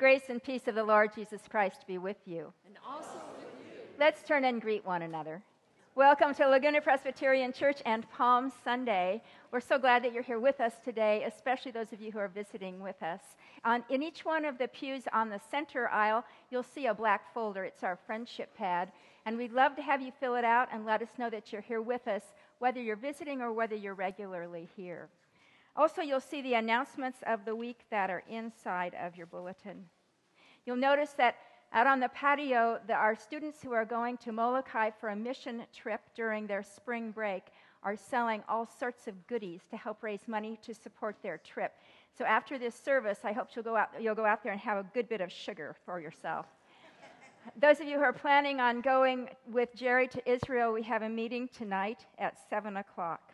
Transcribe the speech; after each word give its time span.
grace 0.00 0.30
and 0.30 0.42
peace 0.42 0.66
of 0.66 0.74
the 0.74 0.82
Lord 0.82 1.14
Jesus 1.14 1.42
Christ 1.50 1.84
be 1.86 1.98
with 1.98 2.16
you. 2.24 2.50
And 2.66 2.78
also 2.88 3.20
with 3.36 3.44
you. 3.70 3.82
Let's 3.98 4.22
turn 4.22 4.46
and 4.46 4.58
greet 4.58 4.82
one 4.86 5.02
another. 5.02 5.42
Welcome 5.94 6.34
to 6.36 6.48
Laguna 6.48 6.80
Presbyterian 6.80 7.52
Church 7.52 7.82
and 7.84 8.10
Palm 8.10 8.50
Sunday. 8.64 9.22
We're 9.52 9.60
so 9.60 9.78
glad 9.78 10.02
that 10.02 10.14
you're 10.14 10.22
here 10.22 10.38
with 10.38 10.58
us 10.58 10.72
today, 10.82 11.24
especially 11.26 11.72
those 11.72 11.92
of 11.92 12.00
you 12.00 12.10
who 12.12 12.18
are 12.18 12.28
visiting 12.28 12.80
with 12.80 13.02
us. 13.02 13.20
On, 13.62 13.84
in 13.90 14.02
each 14.02 14.24
one 14.24 14.46
of 14.46 14.56
the 14.56 14.68
pews 14.68 15.02
on 15.12 15.28
the 15.28 15.40
center 15.50 15.90
aisle, 15.90 16.24
you'll 16.50 16.62
see 16.62 16.86
a 16.86 16.94
black 16.94 17.34
folder. 17.34 17.64
It's 17.64 17.84
our 17.84 17.98
friendship 18.06 18.56
pad. 18.56 18.92
And 19.26 19.36
we'd 19.36 19.52
love 19.52 19.76
to 19.76 19.82
have 19.82 20.00
you 20.00 20.12
fill 20.18 20.36
it 20.36 20.46
out 20.46 20.68
and 20.72 20.86
let 20.86 21.02
us 21.02 21.10
know 21.18 21.28
that 21.28 21.52
you're 21.52 21.60
here 21.60 21.82
with 21.82 22.08
us, 22.08 22.22
whether 22.58 22.80
you're 22.80 22.96
visiting 22.96 23.42
or 23.42 23.52
whether 23.52 23.76
you're 23.76 23.92
regularly 23.92 24.66
here. 24.76 25.10
Also, 25.76 26.02
you'll 26.02 26.20
see 26.20 26.42
the 26.42 26.54
announcements 26.54 27.20
of 27.26 27.44
the 27.44 27.54
week 27.54 27.78
that 27.90 28.10
are 28.10 28.24
inside 28.28 28.94
of 29.00 29.16
your 29.16 29.26
bulletin. 29.26 29.86
You'll 30.66 30.76
notice 30.76 31.12
that 31.18 31.36
out 31.72 31.86
on 31.86 32.00
the 32.00 32.08
patio, 32.08 32.80
the, 32.86 32.94
our 32.94 33.14
students 33.14 33.58
who 33.62 33.72
are 33.72 33.84
going 33.84 34.16
to 34.18 34.32
Molokai 34.32 34.90
for 34.98 35.10
a 35.10 35.16
mission 35.16 35.62
trip 35.74 36.00
during 36.16 36.46
their 36.46 36.62
spring 36.62 37.12
break 37.12 37.44
are 37.82 37.96
selling 37.96 38.42
all 38.48 38.66
sorts 38.66 39.06
of 39.06 39.26
goodies 39.26 39.60
to 39.70 39.76
help 39.76 40.02
raise 40.02 40.26
money 40.26 40.58
to 40.62 40.74
support 40.74 41.16
their 41.22 41.38
trip. 41.38 41.72
So 42.16 42.24
after 42.24 42.58
this 42.58 42.74
service, 42.74 43.20
I 43.24 43.32
hope 43.32 43.48
you'll 43.54 43.64
go 43.64 43.76
out, 43.76 43.90
you'll 44.00 44.14
go 44.14 44.26
out 44.26 44.42
there 44.42 44.52
and 44.52 44.60
have 44.60 44.78
a 44.78 44.86
good 44.92 45.08
bit 45.08 45.20
of 45.20 45.32
sugar 45.32 45.76
for 45.86 46.00
yourself. 46.00 46.46
Those 47.56 47.80
of 47.80 47.86
you 47.86 47.96
who 47.96 48.02
are 48.02 48.12
planning 48.12 48.60
on 48.60 48.80
going 48.80 49.30
with 49.50 49.74
Jerry 49.74 50.08
to 50.08 50.30
Israel, 50.30 50.72
we 50.72 50.82
have 50.82 51.02
a 51.02 51.08
meeting 51.08 51.48
tonight 51.48 52.04
at 52.18 52.36
7 52.50 52.76
o'clock. 52.76 53.32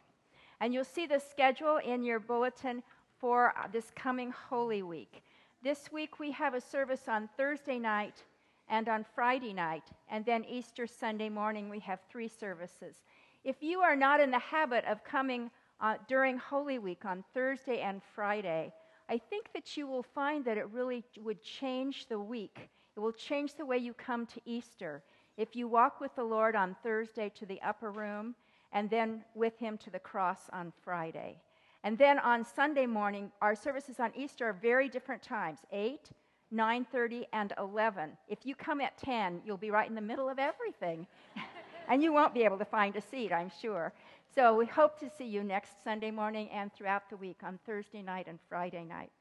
And 0.61 0.73
you'll 0.73 0.85
see 0.85 1.07
the 1.07 1.19
schedule 1.19 1.79
in 1.79 2.05
your 2.05 2.21
bulletin 2.21 2.83
for 3.19 3.55
uh, 3.59 3.67
this 3.73 3.91
coming 3.97 4.31
Holy 4.31 4.83
Week. 4.83 5.23
This 5.67 5.91
week 5.91 6.21
we 6.21 6.31
have 6.31 6.55
a 6.55 6.61
service 6.61 7.09
on 7.09 7.29
Thursday 7.37 7.81
night 7.81 8.23
and 8.69 8.89
on 8.89 9.05
Friday 9.17 9.53
night, 9.53 9.83
and 10.09 10.25
then 10.25 10.45
Easter 10.45 10.87
Sunday 10.87 11.29
morning 11.29 11.69
we 11.69 11.81
have 11.81 11.99
three 12.09 12.29
services. 12.29 13.03
If 13.43 13.65
you 13.65 13.81
are 13.81 13.97
not 13.97 14.21
in 14.21 14.31
the 14.31 14.39
habit 14.39 14.85
of 14.85 15.03
coming 15.03 15.51
uh, 15.81 15.97
during 16.07 16.39
Holy 16.39 16.79
Week 16.79 17.05
on 17.05 17.25
Thursday 17.35 17.81
and 17.81 18.01
Friday, 18.15 18.73
I 19.09 19.19
think 19.19 19.53
that 19.55 19.77
you 19.77 19.89
will 19.89 20.05
find 20.05 20.45
that 20.45 20.57
it 20.57 20.71
really 20.71 21.03
would 21.19 21.43
change 21.43 22.07
the 22.07 22.21
week. 22.21 22.71
It 22.97 23.01
will 23.01 23.11
change 23.11 23.57
the 23.57 23.67
way 23.67 23.79
you 23.79 23.93
come 23.93 24.25
to 24.27 24.41
Easter. 24.45 25.03
If 25.37 25.57
you 25.57 25.67
walk 25.67 26.01
with 26.01 26.15
the 26.15 26.23
Lord 26.23 26.55
on 26.55 26.77
Thursday 26.85 27.29
to 27.41 27.45
the 27.45 27.61
upper 27.63 27.91
room, 27.91 28.37
and 28.71 28.89
then 28.89 29.25
with 29.35 29.59
him 29.59 29.79
to 29.79 29.91
the 29.91 29.99
cross 29.99 30.49
on 30.53 30.73
Friday. 30.85 31.41
And 31.87 31.97
then 31.97 32.19
on 32.19 32.45
Sunday 32.45 32.85
morning, 32.85 33.31
our 33.41 33.55
services 33.55 34.01
on 34.01 34.11
Easter 34.17 34.49
are 34.49 34.53
very 34.53 34.89
different 34.89 35.23
times 35.23 35.61
8, 35.71 36.11
9:30 36.51 37.27
and 37.33 37.53
11. 37.59 38.19
If 38.27 38.45
you 38.45 38.57
come 38.57 38.81
at 38.81 38.99
10, 38.99 39.43
you'll 39.45 39.57
be 39.57 39.71
right 39.71 39.89
in 39.89 39.95
the 39.95 40.01
middle 40.01 40.29
of 40.29 40.41
everything. 40.41 41.07
and 41.89 42.03
you 42.03 42.13
won't 42.13 42.35
be 42.35 42.43
able 42.43 42.59
to 42.59 42.65
find 42.65 42.97
a 42.97 43.01
seat, 43.01 43.31
I'm 43.31 43.53
sure. 43.63 43.93
So 44.35 44.57
we 44.57 44.67
hope 44.67 44.99
to 44.99 45.09
see 45.09 45.27
you 45.27 45.45
next 45.45 45.85
Sunday 45.85 46.11
morning 46.11 46.51
and 46.51 46.73
throughout 46.73 47.09
the 47.09 47.17
week 47.17 47.45
on 47.45 47.61
Thursday 47.65 48.03
night 48.03 48.27
and 48.27 48.41
Friday 48.49 48.85
night. 48.85 49.13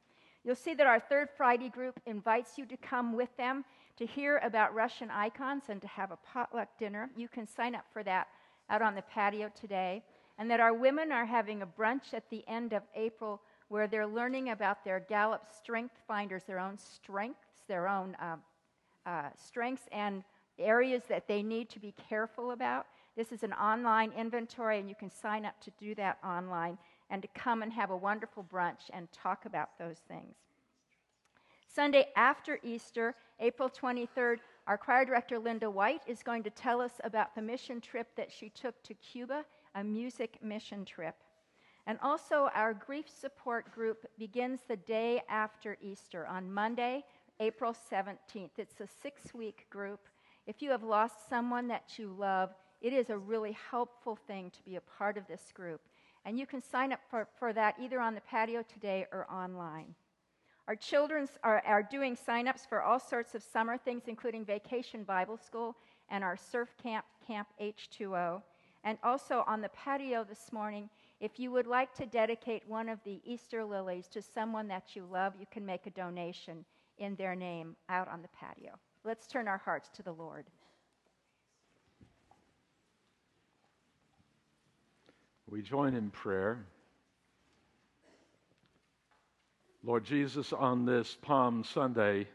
You'll 0.44 0.56
see 0.56 0.74
that 0.74 0.88
our 0.88 1.00
third 1.00 1.30
Friday 1.38 1.70
group 1.70 2.00
invites 2.08 2.58
you 2.58 2.66
to 2.66 2.78
come 2.78 3.14
with 3.14 3.30
them 3.38 3.64
to 3.98 4.08
hear 4.08 4.40
about 4.40 4.74
Russian 4.74 5.12
icons 5.12 5.66
and 5.70 5.80
to 5.84 5.88
have 5.88 6.10
a 6.10 6.18
potluck 6.34 6.70
dinner. 6.80 7.12
You 7.16 7.28
can 7.28 7.46
sign 7.46 7.76
up 7.76 7.86
for 7.94 8.02
that 8.02 8.28
out 8.72 8.82
on 8.82 8.96
the 8.96 9.04
patio 9.04 9.52
today, 9.54 10.02
and 10.38 10.50
that 10.52 10.60
our 10.60 10.74
women 10.74 11.12
are 11.12 11.26
having 11.26 11.62
a 11.62 11.68
brunch 11.68 12.14
at 12.14 12.30
the 12.30 12.44
end 12.48 12.74
of 12.74 12.84
April 12.96 13.42
where 13.68 13.88
they're 13.88 14.08
learning 14.08 14.50
about 14.50 14.84
their 14.84 15.00
Gallup 15.00 15.48
Strength 15.58 15.96
Finders, 16.08 16.44
their 16.44 16.60
own 16.60 16.78
strengths, 16.78 17.64
their 17.68 17.88
own 17.88 18.16
uh, 18.16 18.36
uh, 19.06 19.30
strengths 19.36 19.88
and 19.92 20.24
areas 20.60 21.04
that 21.10 21.28
they 21.28 21.44
need 21.44 21.70
to 21.70 21.80
be 21.80 21.94
careful 22.10 22.52
about. 22.52 22.86
This 23.16 23.32
is 23.32 23.44
an 23.44 23.54
online 23.54 24.12
inventory, 24.18 24.80
and 24.80 24.90
you 24.90 24.96
can 24.96 25.10
sign 25.10 25.46
up 25.46 25.60
to 25.62 25.72
do 25.80 25.96
that 25.96 26.18
online 26.24 26.78
and 27.10 27.22
to 27.22 27.28
come 27.30 27.62
and 27.62 27.72
have 27.72 27.92
a 27.92 27.98
wonderful 27.98 28.44
brunch 28.44 28.90
and 28.92 29.12
talk 29.12 29.46
about 29.46 29.70
those 29.80 30.00
things. 30.08 30.36
Sunday 31.68 32.08
after 32.16 32.60
Easter, 32.64 33.16
April 33.40 33.70
23rd, 33.70 34.38
our 34.68 34.78
choir 34.78 35.06
director, 35.06 35.38
Linda 35.38 35.70
White, 35.70 36.02
is 36.08 36.24
going 36.24 36.44
to 36.44 36.50
tell 36.50 36.82
us 36.82 36.94
about 37.04 37.36
the 37.36 37.42
mission 37.42 37.82
trip 37.82 38.08
that 38.16 38.32
she 38.32 38.50
took 38.50 38.82
to 38.84 38.94
Cuba, 38.96 39.46
a 39.76 39.84
music 39.84 40.40
mission 40.42 40.86
trip. 40.86 41.16
And 41.88 42.00
also, 42.02 42.50
our 42.56 42.74
grief 42.74 43.06
support 43.08 43.72
group 43.72 44.06
begins 44.18 44.62
the 44.68 44.78
day 44.78 45.22
after 45.30 45.78
Easter 45.82 46.26
on 46.26 46.52
Monday, 46.52 47.04
April 47.40 47.76
17th. 47.92 48.58
It's 48.58 48.80
a 48.80 48.88
six 48.88 49.34
week 49.34 49.68
group. 49.70 50.00
If 50.48 50.62
you 50.62 50.72
have 50.72 50.84
lost 50.84 51.30
someone 51.30 51.68
that 51.68 52.00
you 52.00 52.16
love, 52.18 52.56
it 52.82 52.94
is 52.94 53.10
a 53.10 53.18
really 53.18 53.56
helpful 53.70 54.18
thing 54.28 54.50
to 54.52 54.64
be 54.64 54.78
a 54.78 54.82
part 54.82 55.18
of 55.18 55.28
this 55.28 55.52
group. 55.54 55.82
And 56.26 56.40
you 56.40 56.48
can 56.48 56.62
sign 56.62 56.92
up 56.92 57.02
for, 57.10 57.28
for 57.38 57.54
that 57.54 57.76
either 57.80 58.00
on 58.00 58.16
the 58.16 58.22
patio 58.22 58.64
today 58.64 59.06
or 59.12 59.30
online. 59.32 59.94
Our 60.68 60.76
children 60.76 61.28
are, 61.44 61.62
are 61.66 61.84
doing 61.84 62.16
sign-ups 62.16 62.66
for 62.68 62.82
all 62.82 63.00
sorts 63.00 63.36
of 63.36 63.44
summer 63.44 63.78
things, 63.78 64.04
including 64.08 64.44
Vacation 64.44 65.04
Bible 65.04 65.38
School 65.38 65.76
and 66.10 66.24
our 66.24 66.36
surf 66.36 66.70
camp, 66.82 67.06
Camp 67.28 67.48
H2O. 67.62 68.42
And 68.86 69.00
also 69.04 69.44
on 69.48 69.62
the 69.62 69.70
patio 69.70 70.24
this 70.24 70.54
morning, 70.54 70.90
if 71.20 71.40
you 71.40 71.50
would 71.52 71.66
like 71.66 71.94
to 71.96 72.06
dedicate 72.06 72.62
one 72.68 72.88
of 72.88 73.00
the 73.04 73.20
Easter 73.26 73.66
lilies 73.66 74.08
to 74.10 74.22
someone 74.22 74.68
that 74.68 74.96
you 74.96 75.08
love, 75.12 75.34
you 75.40 75.48
can 75.52 75.66
make 75.66 75.88
a 75.88 75.90
donation 75.90 76.64
in 77.00 77.16
their 77.16 77.36
name 77.36 77.76
out 77.90 78.08
on 78.08 78.22
the 78.22 78.28
patio. 78.28 78.74
Let's 79.04 79.26
turn 79.26 79.48
our 79.48 79.58
hearts 79.58 79.90
to 79.96 80.04
the 80.04 80.12
Lord. 80.12 80.46
We 85.50 85.64
join 85.64 85.96
in 85.96 86.12
prayer. 86.12 86.66
Lord 89.84 90.04
Jesus, 90.04 90.54
on 90.54 90.86
this 90.86 91.18
Palm 91.24 91.64
Sunday, 91.64 92.28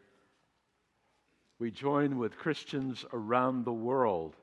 we 1.60 1.70
join 1.70 2.18
with 2.18 2.36
Christians 2.36 3.04
around 3.12 3.64
the 3.64 3.72
world 3.72 4.34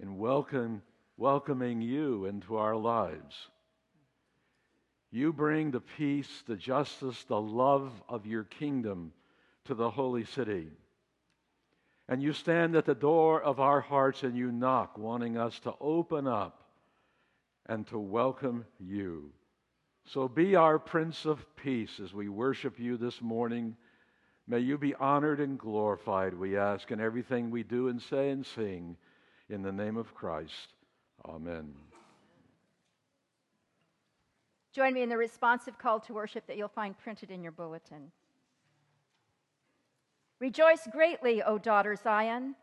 in 0.00 0.18
welcome, 0.18 0.82
welcoming 1.16 1.80
you 1.80 2.26
into 2.26 2.56
our 2.56 2.76
lives. 2.76 3.34
You 5.10 5.32
bring 5.32 5.70
the 5.70 5.80
peace, 5.80 6.42
the 6.46 6.56
justice, 6.56 7.22
the 7.24 7.40
love 7.40 7.92
of 8.08 8.26
your 8.26 8.44
kingdom 8.44 9.12
to 9.66 9.74
the 9.74 9.90
holy 9.90 10.24
city. 10.24 10.68
And 12.08 12.22
you 12.22 12.32
stand 12.32 12.76
at 12.76 12.84
the 12.84 12.94
door 12.94 13.40
of 13.40 13.60
our 13.60 13.80
hearts 13.80 14.24
and 14.24 14.36
you 14.36 14.50
knock, 14.50 14.98
wanting 14.98 15.36
us 15.38 15.58
to 15.60 15.74
open 15.80 16.26
up 16.26 16.64
and 17.66 17.86
to 17.86 17.98
welcome 17.98 18.66
you. 18.78 19.30
So 20.06 20.28
be 20.28 20.54
our 20.54 20.78
Prince 20.78 21.24
of 21.24 21.46
Peace 21.56 22.00
as 22.02 22.12
we 22.12 22.28
worship 22.28 22.78
you 22.78 22.98
this 22.98 23.22
morning. 23.22 23.76
May 24.46 24.58
you 24.58 24.76
be 24.76 24.94
honored 24.94 25.40
and 25.40 25.58
glorified, 25.58 26.34
we 26.34 26.58
ask, 26.58 26.90
in 26.90 27.00
everything 27.00 27.50
we 27.50 27.62
do 27.62 27.88
and 27.88 28.02
say 28.02 28.30
and 28.30 28.44
sing. 28.44 28.96
In 29.48 29.62
the 29.62 29.72
name 29.72 29.96
of 29.96 30.14
Christ. 30.14 30.74
Amen. 31.26 31.72
Join 34.72 34.92
me 34.92 35.02
in 35.02 35.08
the 35.08 35.16
responsive 35.16 35.78
call 35.78 36.00
to 36.00 36.12
worship 36.12 36.46
that 36.46 36.56
you'll 36.56 36.68
find 36.68 36.98
printed 36.98 37.30
in 37.30 37.42
your 37.42 37.52
bulletin. 37.52 38.10
Rejoice 40.40 40.86
greatly, 40.90 41.42
O 41.42 41.58
daughter 41.58 41.96
Zion. 41.96 42.56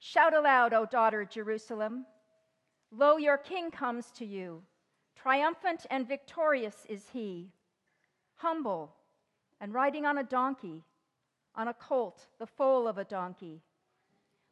Shout 0.00 0.34
aloud, 0.34 0.72
O 0.72 0.84
daughter 0.84 1.24
Jerusalem. 1.24 2.04
Lo, 2.90 3.16
your 3.16 3.38
king 3.38 3.70
comes 3.70 4.10
to 4.16 4.26
you. 4.26 4.62
Triumphant 5.14 5.86
and 5.88 6.06
victorious 6.06 6.84
is 6.88 7.04
he, 7.12 7.52
humble 8.34 8.92
and 9.60 9.72
riding 9.72 10.04
on 10.04 10.18
a 10.18 10.24
donkey, 10.24 10.82
on 11.54 11.68
a 11.68 11.74
colt, 11.74 12.26
the 12.40 12.46
foal 12.46 12.88
of 12.88 12.98
a 12.98 13.04
donkey. 13.04 13.60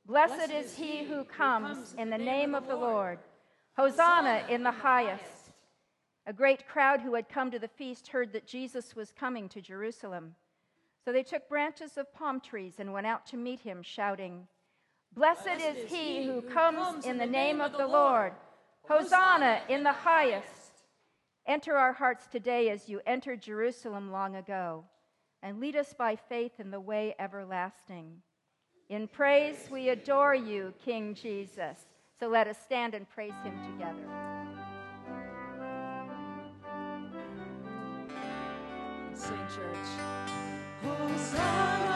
Blessed 0.06 0.52
is 0.52 0.76
he 0.76 1.02
who 1.04 1.24
comes 1.24 1.94
in 1.98 2.08
the 2.08 2.18
name 2.18 2.54
of 2.54 2.68
the 2.68 2.76
Lord. 2.76 3.18
Hosanna 3.80 4.44
in 4.50 4.62
the 4.62 4.70
highest. 4.70 5.54
A 6.26 6.34
great 6.34 6.68
crowd 6.68 7.00
who 7.00 7.14
had 7.14 7.30
come 7.30 7.50
to 7.50 7.58
the 7.58 7.66
feast 7.66 8.08
heard 8.08 8.30
that 8.34 8.46
Jesus 8.46 8.94
was 8.94 9.10
coming 9.10 9.48
to 9.48 9.62
Jerusalem. 9.62 10.34
So 11.02 11.14
they 11.14 11.22
took 11.22 11.48
branches 11.48 11.96
of 11.96 12.12
palm 12.12 12.42
trees 12.42 12.74
and 12.78 12.92
went 12.92 13.06
out 13.06 13.24
to 13.28 13.38
meet 13.38 13.60
him, 13.60 13.82
shouting, 13.82 14.46
Blessed 15.14 15.62
is 15.62 15.90
he 15.90 16.26
who 16.26 16.42
comes 16.42 17.06
in 17.06 17.16
the 17.16 17.24
name 17.24 17.62
of 17.62 17.72
the 17.72 17.86
Lord. 17.86 18.34
Hosanna 18.86 19.62
in 19.70 19.82
the 19.82 19.92
highest. 19.92 20.84
Enter 21.46 21.74
our 21.74 21.94
hearts 21.94 22.26
today 22.30 22.68
as 22.68 22.86
you 22.86 23.00
entered 23.06 23.40
Jerusalem 23.40 24.12
long 24.12 24.36
ago, 24.36 24.84
and 25.42 25.58
lead 25.58 25.74
us 25.74 25.94
by 25.94 26.16
faith 26.16 26.60
in 26.60 26.70
the 26.70 26.80
way 26.80 27.14
everlasting. 27.18 28.20
In 28.90 29.08
praise 29.08 29.70
we 29.70 29.88
adore 29.88 30.34
you, 30.34 30.74
King 30.84 31.14
Jesus. 31.14 31.78
So 32.20 32.28
let 32.28 32.46
us 32.46 32.58
stand 32.58 32.94
and 32.94 33.08
praise 33.08 33.32
him 33.42 33.54
together. 33.72 34.06
Church. 39.50 39.76
Hosanna. 40.82 41.89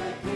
Hallelujah. 0.00 0.29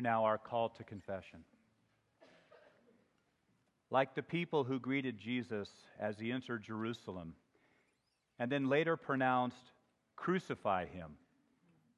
Now 0.00 0.24
our 0.24 0.38
call 0.38 0.70
to 0.70 0.84
confession. 0.84 1.44
Like 3.90 4.14
the 4.14 4.22
people 4.22 4.64
who 4.64 4.78
greeted 4.78 5.18
Jesus 5.18 5.68
as 5.98 6.18
he 6.18 6.32
entered 6.32 6.62
Jerusalem 6.62 7.34
and 8.38 8.50
then 8.50 8.68
later 8.68 8.96
pronounced, 8.96 9.72
Crucify 10.16 10.86
him, 10.86 11.16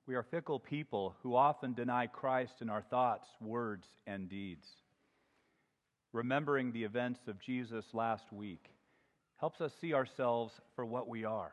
we 0.06 0.14
are 0.16 0.23
fickle 0.23 0.59
people 0.59 1.14
who 1.23 1.37
often 1.37 1.75
deny 1.75 2.06
Christ 2.06 2.54
in 2.61 2.71
our 2.71 2.82
thoughts, 2.82 3.26
words, 3.40 3.87
and 4.06 4.28
deeds. 4.28 4.66
Remembering 6.12 6.73
the 6.73 6.85
events 6.85 7.21
of 7.28 7.40
Jesus 7.40 7.85
last 7.92 8.32
week 8.32 8.71
helps 9.37 9.61
us 9.61 9.73
see 9.80 9.94
ourselves 9.94 10.54
for 10.75 10.85
what 10.85 11.09
we 11.09 11.25
are 11.25 11.52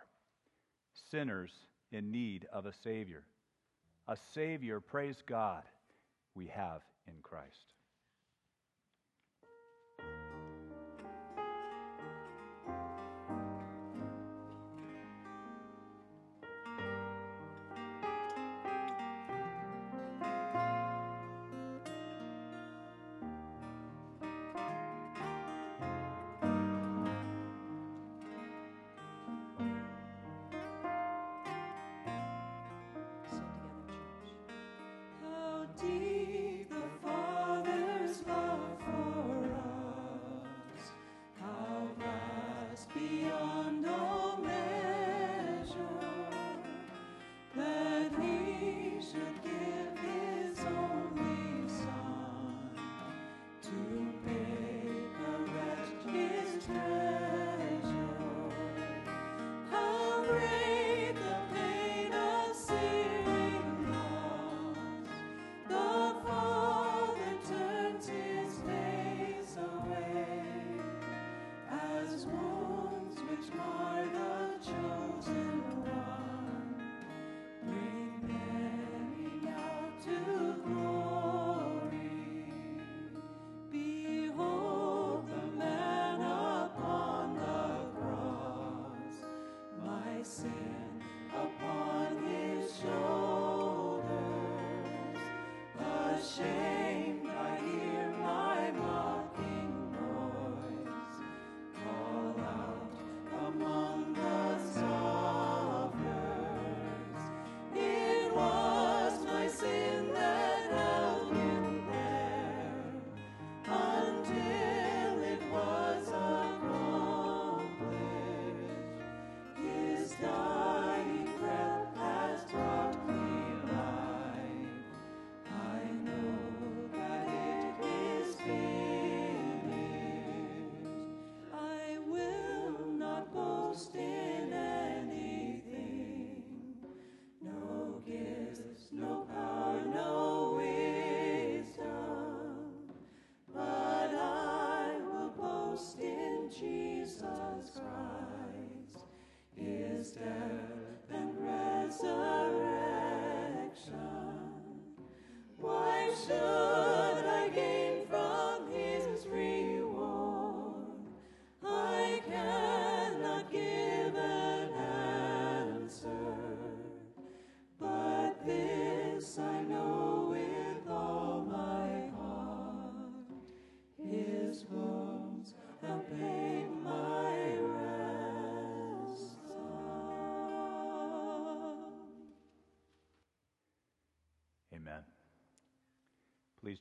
sinners 1.12 1.52
in 1.92 2.12
need 2.12 2.48
of 2.52 2.66
a 2.66 2.74
Savior. 2.84 3.24
A 4.08 4.18
Savior, 4.34 4.80
praise 4.80 5.18
God 5.28 5.64
we 6.40 6.48
have 6.48 6.82
in 7.06 7.16
Christ. 7.22 7.74
Please 56.70 56.99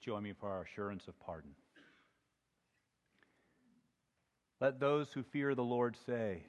join 0.09 0.23
me 0.23 0.33
for 0.33 0.49
our 0.49 0.63
assurance 0.63 1.07
of 1.07 1.21
pardon. 1.21 1.51
Let 4.59 4.81
those 4.81 5.09
who 5.13 5.23
fear 5.23 5.55
the 5.55 5.63
Lord 5.63 5.99
say, 6.07 6.45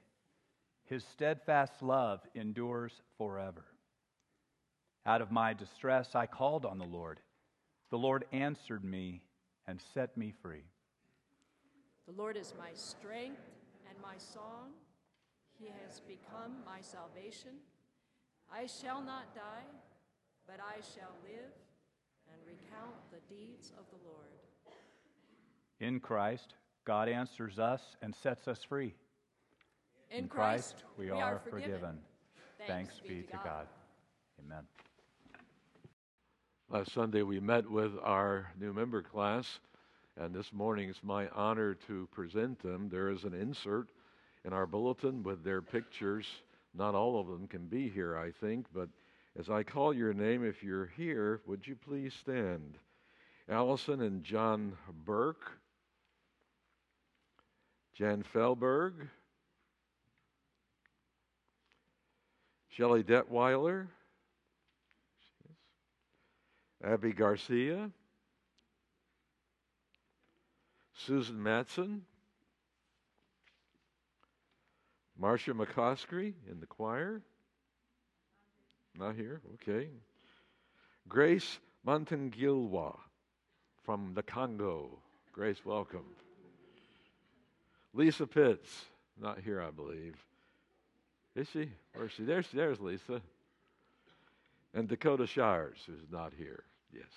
His 0.85 1.03
steadfast 1.03 1.73
love 1.81 2.21
endures 2.33 2.93
forever. 3.17 3.65
Out 5.05 5.21
of 5.21 5.29
my 5.29 5.53
distress 5.53 6.15
I 6.15 6.25
called 6.25 6.65
on 6.65 6.77
the 6.77 6.85
Lord. 6.85 7.19
The 7.89 7.97
Lord 7.97 8.23
answered 8.31 8.85
me 8.85 9.23
and 9.67 9.81
set 9.93 10.15
me 10.15 10.33
free. 10.41 10.63
The 12.07 12.13
Lord 12.13 12.37
is 12.37 12.53
my 12.57 12.69
strength 12.73 13.41
and 13.89 14.01
my 14.01 14.15
song. 14.17 14.69
He 15.59 15.65
has 15.65 15.99
become 15.99 16.63
my 16.65 16.79
salvation. 16.79 17.59
I 18.49 18.67
shall 18.67 19.01
not 19.01 19.35
die, 19.35 19.67
but 20.47 20.61
I 20.61 20.79
shall 20.95 21.11
live 21.25 21.51
deeds 23.29 23.71
of 23.77 23.86
the 23.91 23.98
Lord. 24.07 24.27
In 25.79 26.00
Christ, 26.00 26.55
God 26.86 27.07
answers 27.07 27.59
us 27.59 27.81
and 28.01 28.13
sets 28.15 28.48
us 28.48 28.59
free. 28.67 28.93
In, 30.12 30.24
In 30.24 30.27
Christ, 30.27 30.71
Christ, 30.71 30.83
we, 30.98 31.05
we 31.05 31.12
are, 31.12 31.36
are 31.36 31.41
forgiven. 31.50 31.71
forgiven. 31.71 31.98
Thanks, 32.67 33.00
be 33.07 33.21
to 33.21 33.39
God. 33.43 33.67
Amen. 34.45 34.63
Last 36.69 36.91
Sunday, 36.93 37.21
we 37.21 37.39
met 37.39 37.69
with 37.69 37.91
our 38.03 38.51
new 38.59 38.74
member 38.74 39.01
class, 39.01 39.59
and 40.17 40.33
this 40.33 40.51
morning 40.51 40.89
it's 40.89 41.03
my 41.03 41.27
honor 41.29 41.75
to 41.88 42.07
present 42.12 42.62
them. 42.62 42.89
There 42.91 43.09
is 43.09 43.24
an 43.24 43.33
insert 43.33 43.89
in 44.43 44.53
our 44.53 44.65
bulletin 44.65 45.24
with 45.24 45.43
their 45.43 45.62
pictures. 45.62 46.25
Not 46.75 46.95
all 46.95 47.19
of 47.19 47.27
them 47.27 47.48
can 47.48 47.67
be 47.67 47.89
here, 47.89 48.17
I 48.17 48.31
think, 48.31 48.65
but 48.74 48.89
as 49.38 49.50
I 49.50 49.63
call 49.63 49.93
your 49.93 50.13
name, 50.13 50.43
if 50.43 50.63
you're 50.63 50.91
here, 50.98 51.41
would 51.45 51.65
you 51.65 51.75
please 51.75 52.13
stand? 52.19 52.77
Allison 53.49 54.01
and 54.01 54.23
John 54.23 54.77
Burke, 55.05 55.51
Jan 57.95 58.23
Felberg, 58.33 58.93
Shelley 62.69 63.03
Detweiler, 63.03 63.87
Abby 66.83 67.11
Garcia, 67.11 67.89
Susan 70.93 71.41
Matson, 71.41 72.03
Marcia 75.17 75.53
McCoskey 75.53 76.33
in 76.49 76.59
the 76.59 76.67
choir. 76.67 77.21
Not 78.97 79.15
here? 79.15 79.41
Okay. 79.55 79.89
Grace 81.07 81.59
Montangilwa 81.85 82.95
from 83.83 84.13
the 84.13 84.24
Congo. 84.24 84.89
Grace, 85.31 85.65
welcome. 85.65 86.05
Lisa 87.93 88.27
Pitts, 88.27 88.86
not 89.19 89.39
here, 89.39 89.62
I 89.62 89.71
believe. 89.71 90.15
Is 91.36 91.48
she? 91.50 91.69
Where 91.93 92.05
is 92.05 92.12
she? 92.12 92.24
There's, 92.24 92.48
there's 92.53 92.79
Lisa. 92.79 93.21
And 94.74 94.88
Dakota 94.88 95.25
Shires, 95.25 95.79
who's 95.86 96.05
not 96.12 96.33
here. 96.38 96.63
Yes. 96.93 97.09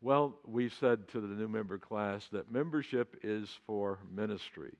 Well, 0.00 0.36
we 0.46 0.68
said 0.68 1.08
to 1.08 1.20
the 1.20 1.28
new 1.28 1.48
member 1.48 1.78
class 1.78 2.26
that 2.32 2.52
membership 2.52 3.16
is 3.22 3.48
for 3.66 3.98
ministry. 4.14 4.74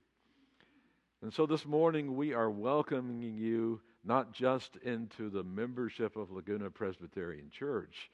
And 1.22 1.32
so 1.32 1.46
this 1.46 1.64
morning 1.64 2.16
we 2.16 2.34
are 2.34 2.50
welcoming 2.50 3.22
you 3.22 3.80
not 4.04 4.32
just 4.32 4.76
into 4.84 5.30
the 5.30 5.42
membership 5.42 6.16
of 6.16 6.30
Laguna 6.30 6.68
Presbyterian 6.68 7.50
Church, 7.50 8.10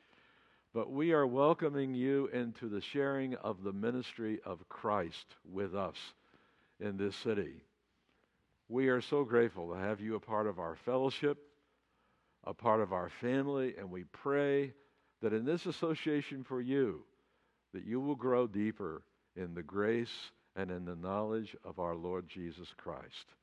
but 0.72 0.90
we 0.90 1.12
are 1.12 1.26
welcoming 1.26 1.94
you 1.94 2.28
into 2.32 2.68
the 2.68 2.80
sharing 2.80 3.34
of 3.36 3.62
the 3.62 3.72
ministry 3.72 4.40
of 4.44 4.68
Christ 4.68 5.26
with 5.50 5.74
us 5.74 5.96
in 6.78 6.96
this 6.96 7.16
city. 7.16 7.62
We 8.68 8.88
are 8.88 9.00
so 9.00 9.24
grateful 9.24 9.70
to 9.70 9.78
have 9.78 10.00
you 10.00 10.14
a 10.14 10.20
part 10.20 10.46
of 10.46 10.60
our 10.60 10.76
fellowship, 10.84 11.38
a 12.44 12.54
part 12.54 12.80
of 12.80 12.92
our 12.92 13.10
family, 13.20 13.74
and 13.76 13.90
we 13.90 14.04
pray 14.04 14.72
that 15.22 15.32
in 15.32 15.44
this 15.44 15.66
association 15.66 16.44
for 16.44 16.60
you, 16.60 17.02
that 17.74 17.84
you 17.84 18.00
will 18.00 18.14
grow 18.14 18.46
deeper 18.46 19.02
in 19.36 19.54
the 19.54 19.62
grace 19.62 20.30
and 20.56 20.70
in 20.70 20.84
the 20.84 20.96
knowledge 20.96 21.56
of 21.64 21.78
our 21.78 21.94
Lord 21.94 22.28
Jesus 22.28 22.68
Christ. 22.76 23.34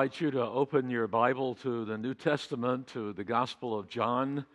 Invite 0.00 0.18
you 0.18 0.30
to 0.30 0.40
open 0.40 0.88
your 0.88 1.06
Bible 1.06 1.54
to 1.56 1.84
the 1.84 1.98
New 1.98 2.14
Testament, 2.14 2.86
to 2.86 3.12
the 3.12 3.22
Gospel 3.22 3.78
of 3.78 3.86
John. 3.86 4.46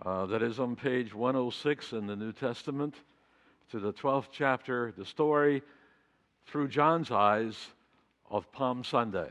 Uh, 0.00 0.24
that 0.24 0.42
is 0.42 0.58
on 0.58 0.76
page 0.76 1.14
106 1.14 1.92
in 1.92 2.06
the 2.06 2.16
New 2.16 2.32
Testament, 2.32 2.94
to 3.70 3.78
the 3.78 3.92
12th 3.92 4.28
chapter, 4.32 4.94
the 4.96 5.04
story 5.04 5.60
through 6.46 6.68
John's 6.68 7.10
eyes 7.10 7.54
of 8.30 8.50
Palm 8.50 8.82
Sunday. 8.82 9.28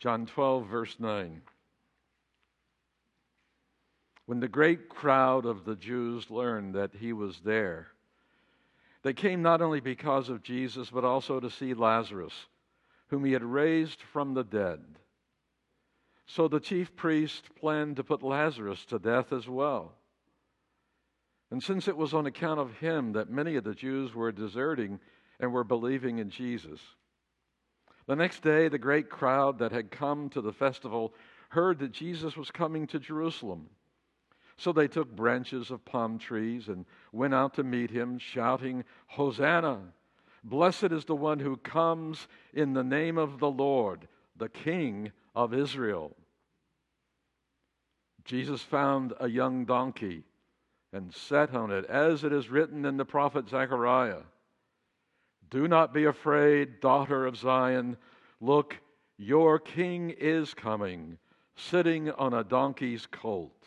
John 0.00 0.26
12, 0.26 0.66
verse 0.66 0.96
9. 0.98 1.42
When 4.24 4.40
the 4.40 4.48
great 4.48 4.88
crowd 4.88 5.46
of 5.46 5.64
the 5.64 5.76
Jews 5.76 6.32
learned 6.32 6.74
that 6.74 6.90
he 6.98 7.12
was 7.12 7.38
there, 7.44 7.86
they 9.04 9.12
came 9.12 9.40
not 9.40 9.62
only 9.62 9.78
because 9.78 10.28
of 10.30 10.42
Jesus, 10.42 10.90
but 10.90 11.04
also 11.04 11.38
to 11.38 11.48
see 11.48 11.72
Lazarus, 11.72 12.34
whom 13.08 13.24
he 13.24 13.32
had 13.32 13.44
raised 13.44 14.00
from 14.00 14.34
the 14.34 14.44
dead. 14.44 14.80
So 16.26 16.48
the 16.48 16.60
chief 16.60 16.96
priest 16.96 17.44
planned 17.54 17.96
to 17.96 18.04
put 18.04 18.22
Lazarus 18.22 18.84
to 18.86 18.98
death 18.98 19.32
as 19.32 19.48
well. 19.48 19.92
And 21.50 21.62
since 21.62 21.86
it 21.86 21.96
was 21.96 22.12
on 22.12 22.26
account 22.26 22.58
of 22.58 22.78
him 22.78 23.12
that 23.12 23.30
many 23.30 23.54
of 23.54 23.64
the 23.64 23.74
Jews 23.74 24.14
were 24.14 24.32
deserting 24.32 24.98
and 25.38 25.52
were 25.52 25.64
believing 25.64 26.18
in 26.18 26.30
Jesus, 26.30 26.80
the 28.06 28.16
next 28.16 28.42
day 28.42 28.68
the 28.68 28.78
great 28.78 29.08
crowd 29.08 29.58
that 29.60 29.72
had 29.72 29.90
come 29.90 30.28
to 30.30 30.40
the 30.40 30.52
festival 30.52 31.14
heard 31.50 31.78
that 31.78 31.92
Jesus 31.92 32.36
was 32.36 32.50
coming 32.50 32.86
to 32.88 32.98
Jerusalem. 32.98 33.68
So 34.58 34.72
they 34.72 34.88
took 34.88 35.14
branches 35.14 35.70
of 35.70 35.84
palm 35.84 36.18
trees 36.18 36.68
and 36.68 36.86
went 37.12 37.34
out 37.34 37.54
to 37.54 37.62
meet 37.62 37.90
him, 37.90 38.18
shouting, 38.18 38.84
Hosanna! 39.06 39.92
Blessed 40.46 40.92
is 40.92 41.04
the 41.04 41.16
one 41.16 41.40
who 41.40 41.56
comes 41.56 42.28
in 42.54 42.72
the 42.72 42.84
name 42.84 43.18
of 43.18 43.40
the 43.40 43.50
Lord, 43.50 44.06
the 44.36 44.48
King 44.48 45.10
of 45.34 45.52
Israel. 45.52 46.14
Jesus 48.24 48.62
found 48.62 49.12
a 49.18 49.28
young 49.28 49.64
donkey 49.64 50.22
and 50.92 51.12
sat 51.12 51.52
on 51.52 51.72
it, 51.72 51.84
as 51.86 52.22
it 52.22 52.32
is 52.32 52.48
written 52.48 52.84
in 52.84 52.96
the 52.96 53.04
prophet 53.04 53.48
Zechariah 53.48 54.22
Do 55.50 55.66
not 55.66 55.92
be 55.92 56.04
afraid, 56.04 56.80
daughter 56.80 57.26
of 57.26 57.36
Zion. 57.36 57.96
Look, 58.40 58.78
your 59.18 59.58
king 59.58 60.10
is 60.10 60.54
coming, 60.54 61.18
sitting 61.56 62.12
on 62.12 62.32
a 62.32 62.44
donkey's 62.44 63.06
colt. 63.06 63.66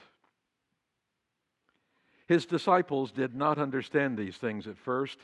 His 2.26 2.46
disciples 2.46 3.12
did 3.12 3.36
not 3.36 3.58
understand 3.58 4.18
these 4.18 4.38
things 4.38 4.66
at 4.66 4.78
first. 4.78 5.18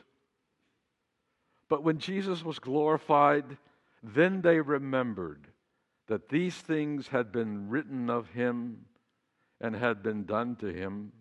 But 1.70 1.84
when 1.84 1.98
Jesus 1.98 2.44
was 2.44 2.60
glorified, 2.60 3.58
then 4.04 4.42
they 4.42 4.60
remembered 4.60 5.48
that 6.08 6.30
these 6.30 6.56
things 6.56 7.08
had 7.08 7.32
been 7.32 7.70
written 7.70 8.10
of 8.10 8.30
him 8.30 8.86
and 9.60 9.76
had 9.76 10.04
been 10.04 10.26
done 10.26 10.56
to 10.58 10.68
him. 10.68 11.12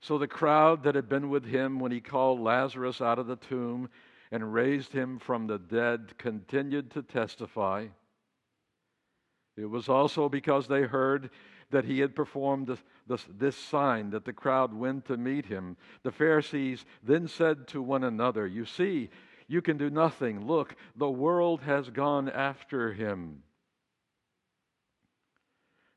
So 0.00 0.18
the 0.18 0.28
crowd 0.28 0.84
that 0.84 0.94
had 0.94 1.08
been 1.08 1.28
with 1.28 1.44
him 1.44 1.80
when 1.80 1.90
he 1.90 2.00
called 2.00 2.40
Lazarus 2.40 3.00
out 3.00 3.18
of 3.18 3.26
the 3.26 3.36
tomb 3.36 3.88
and 4.30 4.54
raised 4.54 4.92
him 4.92 5.18
from 5.18 5.46
the 5.46 5.58
dead 5.58 6.16
continued 6.18 6.92
to 6.92 7.02
testify. 7.02 7.88
It 9.56 9.66
was 9.66 9.88
also 9.88 10.28
because 10.28 10.68
they 10.68 10.82
heard 10.82 11.30
that 11.70 11.84
he 11.84 12.00
had 12.00 12.14
performed 12.14 12.66
this, 12.66 12.82
this, 13.06 13.24
this, 13.38 13.56
sign 13.56 14.10
that 14.10 14.24
the 14.24 14.32
crowd 14.32 14.72
went 14.72 15.06
to 15.06 15.16
meet 15.16 15.46
him. 15.46 15.76
The 16.02 16.12
Pharisees 16.12 16.84
then 17.02 17.28
said 17.28 17.68
to 17.68 17.82
one 17.82 18.04
another, 18.04 18.46
You 18.46 18.64
see, 18.64 19.10
you 19.48 19.62
can 19.62 19.76
do 19.76 19.90
nothing. 19.90 20.46
Look, 20.46 20.76
the 20.96 21.10
world 21.10 21.62
has 21.62 21.90
gone 21.90 22.28
after 22.28 22.92
him. 22.92 23.42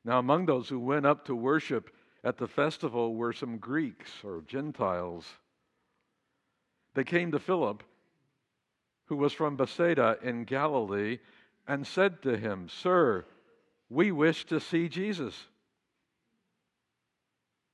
Now, 0.04 0.18
among 0.18 0.46
those 0.46 0.68
who 0.68 0.80
went 0.80 1.06
up 1.06 1.26
to 1.26 1.34
worship 1.34 1.94
at 2.24 2.36
the 2.36 2.48
festival 2.48 3.14
were 3.14 3.32
some 3.32 3.58
Greeks 3.58 4.10
or 4.24 4.42
Gentiles. 4.46 5.26
They 6.94 7.04
came 7.04 7.32
to 7.32 7.38
Philip, 7.38 7.82
who 9.06 9.16
was 9.16 9.32
from 9.32 9.56
Bethsaida 9.56 10.18
in 10.22 10.44
Galilee, 10.44 11.18
and 11.66 11.86
said 11.86 12.22
to 12.22 12.36
him, 12.36 12.68
Sir, 12.68 13.24
we 13.88 14.10
wish 14.10 14.44
to 14.46 14.60
see 14.60 14.88
Jesus. 14.88 15.46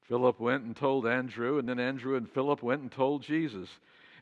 Philip 0.09 0.41
went 0.41 0.65
and 0.65 0.75
told 0.75 1.07
Andrew, 1.07 1.59
and 1.59 1.69
then 1.69 1.79
Andrew 1.79 2.17
and 2.17 2.29
Philip 2.31 2.63
went 2.63 2.81
and 2.81 2.91
told 2.91 3.23
Jesus. 3.23 3.69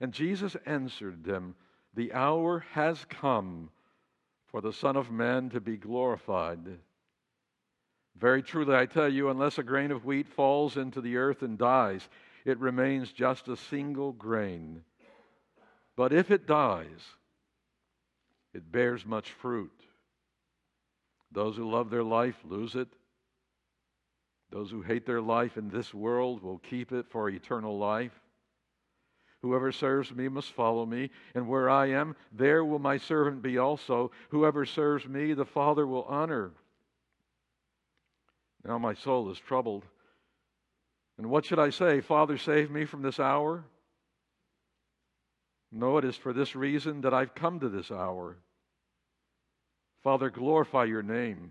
And 0.01 0.13
Jesus 0.13 0.57
answered 0.67 1.23
them, 1.23 1.55
The 1.95 2.13
hour 2.13 2.65
has 2.73 3.05
come 3.09 3.71
for 4.49 4.61
the 4.61 4.73
Son 4.73 4.97
of 4.97 5.13
Man 5.13 5.49
to 5.51 5.61
be 5.61 5.77
glorified. 5.77 6.79
Very 8.19 8.43
truly, 8.43 8.75
I 8.75 8.87
tell 8.87 9.09
you, 9.09 9.29
unless 9.29 9.59
a 9.59 9.63
grain 9.63 9.93
of 9.93 10.05
wheat 10.05 10.27
falls 10.27 10.77
into 10.77 11.01
the 11.01 11.19
earth 11.19 11.43
and 11.43 11.57
dies, 11.57 12.09
it 12.45 12.59
remains 12.59 13.13
just 13.13 13.47
a 13.47 13.57
single 13.57 14.13
grain. 14.13 14.83
But 15.97 16.13
if 16.13 16.31
it 16.31 16.47
dies, 16.47 17.01
it 18.53 18.73
bears 18.73 19.07
much 19.07 19.31
fruit. 19.31 19.73
Those 21.31 21.57
who 21.57 21.71
love 21.71 21.91
their 21.91 22.05
life 22.05 22.37
lose 22.45 22.75
it 22.75 22.89
those 24.51 24.71
who 24.71 24.83
hate 24.83 25.07
their 25.07 25.21
life 25.21 25.57
in 25.57 25.69
this 25.69 25.93
world 25.93 26.43
will 26.43 26.59
keep 26.59 26.93
it 26.93 27.07
for 27.11 27.29
eternal 27.29 27.79
life. 27.79 28.13
Whoever 29.43 29.71
serves 29.71 30.13
me 30.15 30.29
must 30.29 30.53
follow 30.53 30.87
me, 30.87 31.11
and 31.35 31.49
where 31.49 31.69
I 31.69 31.91
am, 31.91 32.17
there 32.33 32.65
will 32.65 32.79
my 32.79 32.97
servant 32.97 33.43
be 33.43 33.59
also. 33.59 34.11
Whoever 34.31 34.65
serves 34.65 35.07
me, 35.07 35.35
the 35.35 35.45
Father 35.45 35.87
will 35.87 36.05
honor. 36.05 36.53
Now 38.65 38.79
my 38.79 38.95
soul 38.95 39.31
is 39.31 39.39
troubled. 39.39 39.85
And 41.19 41.31
what 41.31 41.47
should 41.47 41.59
I 41.59 41.71
say? 41.71 42.01
Father, 42.01 42.37
save 42.37 42.71
me 42.71 42.85
from 42.85 43.03
this 43.03 43.21
hour? 43.21 43.65
No, 45.73 45.99
it 45.99 46.05
is 46.05 46.17
for 46.17 46.33
this 46.33 46.57
reason 46.57 47.03
that 47.03 47.15
I've 47.15 47.35
come 47.35 47.61
to 47.61 47.69
this 47.69 47.91
hour. 47.91 48.37
Father, 50.03 50.31
glorify 50.31 50.85
your 50.85 51.03
name. 51.03 51.51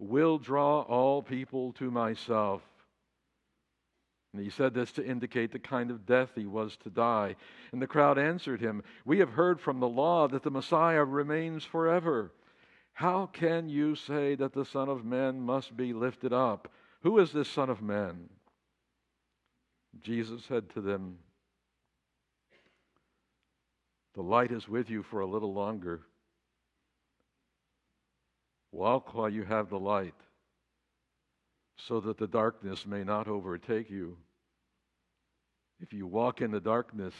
will 0.00 0.38
draw 0.38 0.80
all 0.80 1.22
people 1.22 1.72
to 1.74 1.90
myself. 1.90 2.62
And 4.32 4.42
he 4.42 4.50
said 4.50 4.74
this 4.74 4.92
to 4.92 5.04
indicate 5.06 5.52
the 5.52 5.58
kind 5.58 5.90
of 5.90 6.06
death 6.06 6.30
he 6.34 6.46
was 6.46 6.76
to 6.78 6.90
die. 6.90 7.36
And 7.72 7.82
the 7.82 7.86
crowd 7.86 8.18
answered 8.18 8.60
him, 8.60 8.82
We 9.04 9.18
have 9.18 9.30
heard 9.30 9.60
from 9.60 9.80
the 9.80 9.88
law 9.88 10.28
that 10.28 10.42
the 10.42 10.50
Messiah 10.50 11.04
remains 11.04 11.64
forever. 11.64 12.32
How 12.92 13.26
can 13.26 13.68
you 13.68 13.94
say 13.94 14.36
that 14.36 14.52
the 14.52 14.64
Son 14.64 14.88
of 14.88 15.04
Man 15.04 15.40
must 15.40 15.76
be 15.76 15.92
lifted 15.92 16.32
up? 16.32 16.68
Who 17.02 17.18
is 17.18 17.32
this 17.32 17.48
Son 17.48 17.70
of 17.70 17.82
Man? 17.82 18.28
Jesus 20.00 20.44
said 20.44 20.70
to 20.70 20.80
them, 20.80 21.18
The 24.14 24.22
light 24.22 24.52
is 24.52 24.68
with 24.68 24.90
you 24.90 25.02
for 25.02 25.20
a 25.20 25.26
little 25.26 25.52
longer. 25.52 26.02
Walk 28.72 29.14
while 29.14 29.28
you 29.28 29.44
have 29.44 29.68
the 29.68 29.78
light, 29.78 30.14
so 31.76 32.00
that 32.00 32.18
the 32.18 32.26
darkness 32.26 32.86
may 32.86 33.04
not 33.04 33.28
overtake 33.28 33.90
you. 33.90 34.16
If 35.80 35.92
you 35.92 36.06
walk 36.06 36.40
in 36.40 36.50
the 36.50 36.60
darkness, 36.60 37.14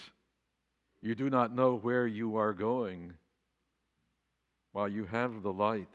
you 1.03 1.15
do 1.15 1.31
not 1.31 1.55
know 1.55 1.77
where 1.77 2.07
you 2.07 2.37
are 2.37 2.53
going 2.53 3.15
while 4.73 4.89
you 4.89 5.07
have 5.07 5.43
the 5.43 5.53
light. 5.53 5.89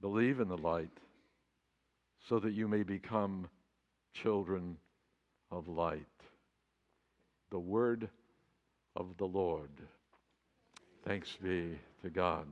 Believe 0.00 0.38
in 0.38 0.48
the 0.48 0.58
light 0.58 0.90
so 2.28 2.38
that 2.38 2.52
you 2.52 2.68
may 2.68 2.82
become 2.82 3.48
children 4.12 4.76
of 5.50 5.68
light. 5.68 6.04
The 7.50 7.58
word 7.58 8.08
of 8.96 9.16
the 9.18 9.26
Lord. 9.26 9.70
Thanks 11.04 11.36
be 11.42 11.78
to 12.02 12.10
God. 12.10 12.46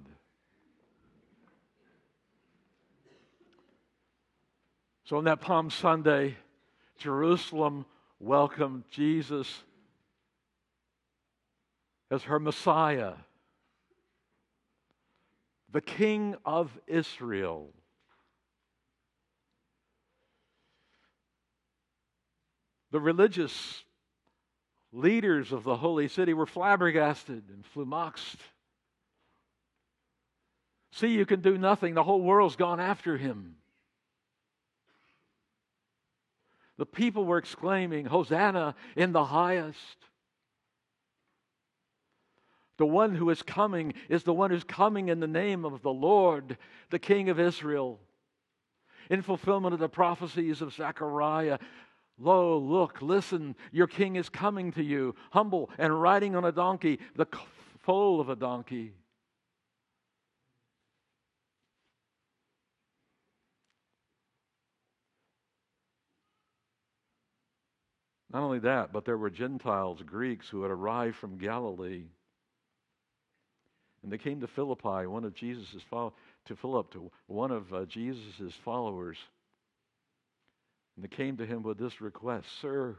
So, 5.13 5.19
on 5.19 5.25
that 5.25 5.43
Palm 5.43 5.69
Sunday, 5.69 6.39
Jerusalem 6.97 7.85
welcomed 8.19 8.85
Jesus 8.91 9.63
as 12.11 12.23
her 12.23 12.41
Messiah, 12.41 13.13
the 15.71 15.83
King 15.83 16.35
of 16.47 16.71
Israel. 16.87 17.69
The 22.91 23.01
religious 23.01 23.85
leaders 24.95 25.53
of 25.53 25.63
the 25.63 25.77
holy 25.77 26.09
city 26.09 26.33
were 26.33 26.47
flabbergasted 26.47 27.51
and 27.51 27.67
flummoxed. 27.67 28.39
See, 30.93 31.09
you 31.09 31.27
can 31.27 31.43
do 31.43 31.59
nothing. 31.59 31.93
The 31.93 32.03
whole 32.03 32.23
world's 32.23 32.57
gone 32.57 32.81
after 32.81 33.19
him. 33.19 33.57
The 36.83 36.87
people 36.87 37.25
were 37.25 37.39
exclaiming, 37.39 38.07
Hosanna 38.07 38.75
in 38.97 39.13
the 39.13 39.27
highest. 39.27 39.99
The 42.77 42.87
one 42.87 43.15
who 43.15 43.31
is 43.31 43.41
coming 43.41 43.95
is 44.09 44.25
the 44.25 44.33
one 44.33 44.51
who's 44.51 44.65
coming 44.65 45.09
in 45.09 45.21
the 45.21 45.29
name 45.29 45.65
of 45.65 45.83
the 45.83 45.93
Lord, 45.93 46.59
the 46.91 46.99
King 46.99 47.29
of 47.29 47.39
Israel. 47.39 48.01
In 49.11 49.23
fulfillment 49.23 49.75
of 49.75 49.79
the 49.79 49.89
prophecies 49.89 50.61
of 50.61 50.73
Zechariah, 50.73 51.61
Lo, 52.19 52.59
look, 52.59 53.01
listen, 53.01 53.55
your 53.71 53.87
king 53.87 54.17
is 54.17 54.29
coming 54.29 54.73
to 54.73 54.83
you, 54.83 55.15
humble 55.31 55.71
and 55.79 56.03
riding 56.03 56.35
on 56.35 56.45
a 56.45 56.51
donkey, 56.51 56.99
the 57.15 57.27
foal 57.79 58.21
of 58.21 58.29
a 58.29 58.35
donkey. 58.35 58.93
Not 68.33 68.43
only 68.43 68.61
that, 68.61 68.93
but 68.93 69.05
there 69.05 69.19
were 69.19 69.31
Gentiles, 69.31 70.01
Greeks, 70.05 70.49
who 70.49 70.63
had 70.63 70.71
arrived 70.71 71.17
from 71.17 71.37
Galilee. 71.37 72.05
And 74.03 74.11
they 74.11 74.19
came 74.19 74.41
to 74.41 74.47
Philippi, 74.47 75.07
one 75.07 75.25
of 75.25 75.35
Jesus's 75.35 75.83
followers, 75.91 76.15
to 76.47 76.57
Philip, 76.57 76.93
to 76.93 77.11
one 77.27 77.51
of 77.51 77.73
uh, 77.73 77.85
Jesus's 77.85 78.55
followers. 78.65 79.19
And 80.97 81.05
they 81.05 81.15
came 81.15 81.37
to 81.37 81.47
him 81.47 81.63
with 81.63 81.79
this 81.79 82.01
request 82.01 82.49
Sir, 82.61 82.97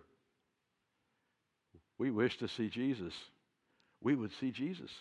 we 1.98 2.12
wish 2.12 2.38
to 2.38 2.48
see 2.48 2.70
Jesus. 2.70 3.14
We 4.02 4.16
would 4.16 4.32
see 4.40 4.52
Jesus. 4.52 4.92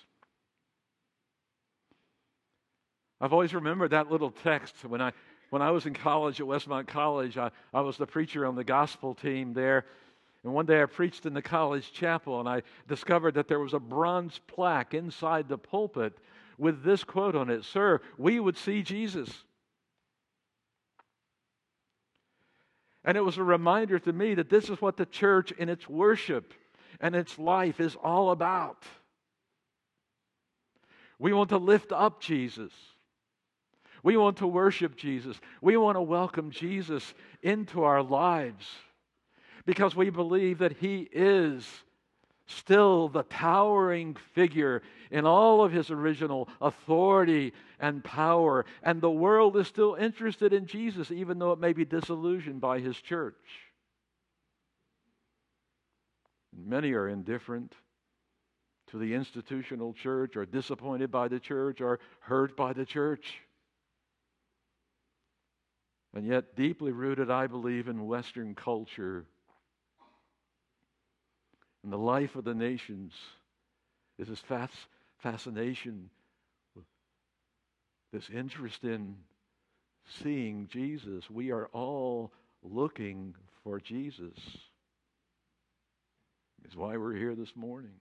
I've 3.20 3.32
always 3.32 3.54
remembered 3.54 3.90
that 3.90 4.10
little 4.10 4.30
text 4.30 4.74
when 4.84 5.00
I 5.00 5.12
when 5.50 5.62
I 5.62 5.70
was 5.70 5.84
in 5.84 5.92
college 5.92 6.40
at 6.40 6.46
Westmont 6.46 6.86
College. 6.86 7.36
I, 7.36 7.50
I 7.74 7.82
was 7.82 7.98
the 7.98 8.06
preacher 8.06 8.46
on 8.46 8.56
the 8.56 8.64
gospel 8.64 9.14
team 9.14 9.52
there. 9.52 9.84
And 10.44 10.52
one 10.52 10.66
day 10.66 10.82
I 10.82 10.86
preached 10.86 11.24
in 11.24 11.34
the 11.34 11.42
college 11.42 11.92
chapel 11.92 12.40
and 12.40 12.48
I 12.48 12.62
discovered 12.88 13.34
that 13.34 13.48
there 13.48 13.60
was 13.60 13.74
a 13.74 13.78
bronze 13.78 14.40
plaque 14.48 14.92
inside 14.94 15.48
the 15.48 15.58
pulpit 15.58 16.18
with 16.58 16.82
this 16.82 17.04
quote 17.04 17.36
on 17.36 17.48
it 17.48 17.64
Sir, 17.64 18.00
we 18.18 18.40
would 18.40 18.56
see 18.56 18.82
Jesus. 18.82 19.30
And 23.04 23.16
it 23.16 23.24
was 23.24 23.36
a 23.36 23.44
reminder 23.44 23.98
to 23.98 24.12
me 24.12 24.34
that 24.34 24.48
this 24.48 24.68
is 24.68 24.80
what 24.80 24.96
the 24.96 25.06
church 25.06 25.52
in 25.52 25.68
its 25.68 25.88
worship 25.88 26.54
and 27.00 27.16
its 27.16 27.38
life 27.38 27.80
is 27.80 27.96
all 27.96 28.30
about. 28.30 28.84
We 31.18 31.32
want 31.32 31.50
to 31.50 31.58
lift 31.58 31.92
up 31.92 32.20
Jesus. 32.20 32.72
We 34.04 34.16
want 34.16 34.38
to 34.38 34.46
worship 34.46 34.96
Jesus. 34.96 35.40
We 35.60 35.76
want 35.76 35.96
to 35.96 36.02
welcome 36.02 36.50
Jesus 36.50 37.14
into 37.42 37.84
our 37.84 38.02
lives 38.02 38.68
because 39.64 39.94
we 39.94 40.10
believe 40.10 40.58
that 40.58 40.76
He 40.78 41.08
is 41.12 41.66
still 42.46 43.08
the 43.08 43.22
towering 43.24 44.16
figure 44.34 44.82
in 45.10 45.26
all 45.26 45.62
of 45.62 45.72
his 45.72 45.90
original 45.90 46.48
authority 46.60 47.52
and 47.78 48.02
power. 48.02 48.64
And 48.82 49.00
the 49.00 49.10
world 49.10 49.56
is 49.56 49.66
still 49.66 49.94
interested 49.94 50.52
in 50.52 50.66
Jesus, 50.66 51.10
even 51.10 51.38
though 51.38 51.52
it 51.52 51.58
may 51.58 51.72
be 51.72 51.84
disillusioned 51.84 52.60
by 52.60 52.80
his 52.80 52.96
church. 52.96 53.34
Many 56.54 56.92
are 56.92 57.08
indifferent 57.08 57.74
to 58.90 58.98
the 58.98 59.14
institutional 59.14 59.94
church, 59.94 60.36
or 60.36 60.44
disappointed 60.44 61.10
by 61.10 61.26
the 61.26 61.40
church, 61.40 61.80
or 61.80 61.98
hurt 62.20 62.54
by 62.56 62.74
the 62.74 62.84
church. 62.84 63.38
And 66.14 66.26
yet, 66.26 66.56
deeply 66.56 66.92
rooted, 66.92 67.30
I 67.30 67.46
believe, 67.46 67.88
in 67.88 68.06
Western 68.06 68.54
culture 68.54 69.24
and 71.82 71.92
the 71.92 71.98
life 71.98 72.36
of 72.36 72.44
the 72.44 72.54
nations 72.54 73.12
is 74.18 74.28
this 74.28 74.42
fascination, 75.18 76.10
this 78.12 78.28
interest 78.32 78.84
in 78.84 79.16
seeing 80.22 80.68
Jesus. 80.70 81.28
We 81.30 81.50
are 81.50 81.66
all 81.72 82.32
looking 82.62 83.34
for 83.64 83.80
Jesus. 83.80 84.38
Is 86.68 86.76
why 86.76 86.96
we're 86.96 87.14
here 87.14 87.34
this 87.34 87.56
morning. 87.56 87.94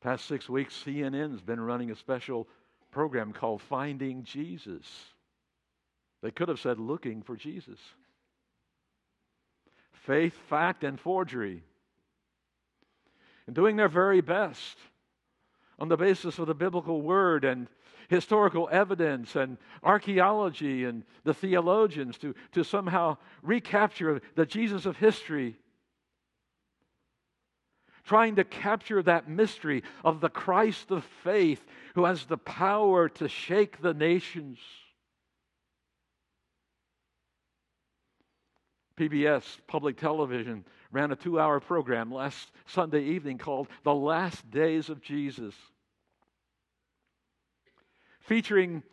Past 0.00 0.26
six 0.26 0.48
weeks, 0.48 0.82
CNN's 0.84 1.40
been 1.42 1.60
running 1.60 1.90
a 1.92 1.96
special 1.96 2.48
program 2.90 3.32
called 3.32 3.62
Finding 3.62 4.24
Jesus. 4.24 5.11
They 6.22 6.30
could 6.30 6.48
have 6.48 6.60
said 6.60 6.78
looking 6.78 7.22
for 7.22 7.36
Jesus. 7.36 7.78
Faith, 9.92 10.34
fact, 10.48 10.84
and 10.84 10.98
forgery. 10.98 11.62
And 13.46 13.56
doing 13.56 13.76
their 13.76 13.88
very 13.88 14.20
best 14.20 14.78
on 15.78 15.88
the 15.88 15.96
basis 15.96 16.38
of 16.38 16.46
the 16.46 16.54
biblical 16.54 17.02
word 17.02 17.44
and 17.44 17.66
historical 18.08 18.68
evidence 18.70 19.34
and 19.36 19.58
archaeology 19.82 20.84
and 20.84 21.02
the 21.24 21.34
theologians 21.34 22.18
to, 22.18 22.34
to 22.52 22.62
somehow 22.62 23.16
recapture 23.42 24.20
the 24.36 24.46
Jesus 24.46 24.86
of 24.86 24.96
history. 24.96 25.56
Trying 28.04 28.36
to 28.36 28.44
capture 28.44 29.02
that 29.02 29.28
mystery 29.28 29.82
of 30.04 30.20
the 30.20 30.28
Christ 30.28 30.90
of 30.90 31.04
faith 31.24 31.64
who 31.94 32.04
has 32.04 32.26
the 32.26 32.36
power 32.36 33.08
to 33.08 33.28
shake 33.28 33.80
the 33.80 33.94
nations. 33.94 34.58
PBS 39.02 39.58
Public 39.66 39.96
Television 39.96 40.64
ran 40.92 41.10
a 41.10 41.16
two 41.16 41.40
hour 41.40 41.58
program 41.58 42.12
last 42.12 42.52
Sunday 42.66 43.02
evening 43.02 43.36
called 43.36 43.66
The 43.82 43.92
Last 43.92 44.48
Days 44.48 44.90
of 44.90 45.02
Jesus, 45.02 45.56
featuring 48.20 48.84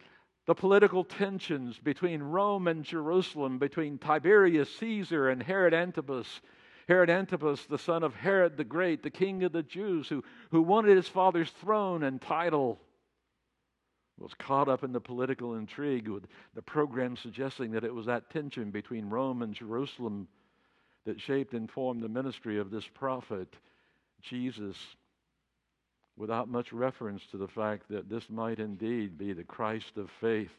the 0.47 0.55
political 0.55 1.03
tensions 1.03 1.77
between 1.77 2.23
Rome 2.23 2.67
and 2.67 2.83
Jerusalem, 2.83 3.59
between 3.59 3.99
Tiberius 3.99 4.75
Caesar 4.77 5.29
and 5.29 5.43
Herod 5.43 5.75
Antipas. 5.75 6.41
Herod 6.87 7.11
Antipas, 7.11 7.67
the 7.67 7.77
son 7.77 8.01
of 8.01 8.15
Herod 8.15 8.57
the 8.57 8.63
Great, 8.63 9.03
the 9.03 9.11
king 9.11 9.43
of 9.43 9.51
the 9.51 9.61
Jews, 9.61 10.09
who, 10.09 10.23
who 10.49 10.63
wanted 10.63 10.97
his 10.97 11.07
father's 11.07 11.51
throne 11.51 12.01
and 12.01 12.19
title 12.19 12.79
was 14.21 14.33
caught 14.33 14.67
up 14.67 14.83
in 14.83 14.91
the 14.91 14.99
political 14.99 15.55
intrigue 15.55 16.07
with 16.07 16.25
the 16.55 16.61
program 16.61 17.15
suggesting 17.15 17.71
that 17.71 17.83
it 17.83 17.93
was 17.93 18.05
that 18.05 18.29
tension 18.29 18.71
between 18.71 19.09
Rome 19.09 19.41
and 19.41 19.53
Jerusalem 19.53 20.27
that 21.05 21.19
shaped 21.19 21.53
and 21.53 21.69
formed 21.71 22.03
the 22.03 22.09
ministry 22.09 22.59
of 22.59 22.71
this 22.71 22.87
prophet, 22.87 23.53
Jesus, 24.21 24.75
without 26.17 26.49
much 26.49 26.73
reference 26.73 27.25
to 27.31 27.37
the 27.37 27.47
fact 27.47 27.85
that 27.89 28.09
this 28.09 28.29
might 28.29 28.59
indeed 28.59 29.17
be 29.17 29.31
the 29.31 29.43
Christ 29.43 29.97
of 29.97 30.09
faith, 30.19 30.51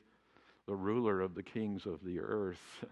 the 0.66 0.74
ruler 0.74 1.20
of 1.20 1.34
the 1.34 1.42
kings 1.42 1.84
of 1.84 2.02
the 2.02 2.18
earth. 2.18 2.84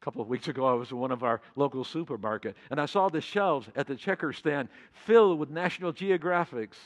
A 0.00 0.04
couple 0.04 0.22
of 0.22 0.28
weeks 0.28 0.48
ago, 0.48 0.66
I 0.66 0.74
was 0.74 0.90
in 0.90 0.98
one 0.98 1.10
of 1.10 1.24
our 1.24 1.40
local 1.56 1.82
supermarket, 1.82 2.56
and 2.70 2.80
I 2.80 2.86
saw 2.86 3.08
the 3.08 3.20
shelves 3.20 3.68
at 3.74 3.88
the 3.88 3.96
checker 3.96 4.32
stand 4.32 4.68
filled 4.92 5.38
with 5.38 5.50
National 5.50 5.92
Geographics. 5.92 6.76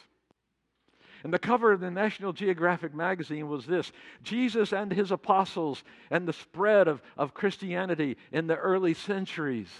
And 1.25 1.33
the 1.33 1.39
cover 1.39 1.73
of 1.73 1.81
the 1.81 1.91
National 1.91 2.33
Geographic 2.33 2.95
magazine 2.95 3.49
was 3.49 3.67
this 3.67 3.91
Jesus 4.23 4.73
and 4.73 4.93
his 4.93 5.11
apostles 5.11 5.83
and 6.11 6.27
the 6.27 6.33
spread 6.33 6.87
of, 6.87 7.03
of 7.17 7.35
Christianity 7.35 8.17
in 8.31 8.47
the 8.47 8.57
early 8.57 8.95
centuries. 8.95 9.71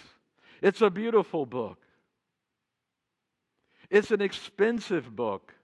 It's 0.61 0.83
a 0.83 0.91
beautiful 0.91 1.47
book, 1.47 1.79
it's 3.91 4.11
an 4.11 4.21
expensive 4.21 5.15
book. 5.15 5.55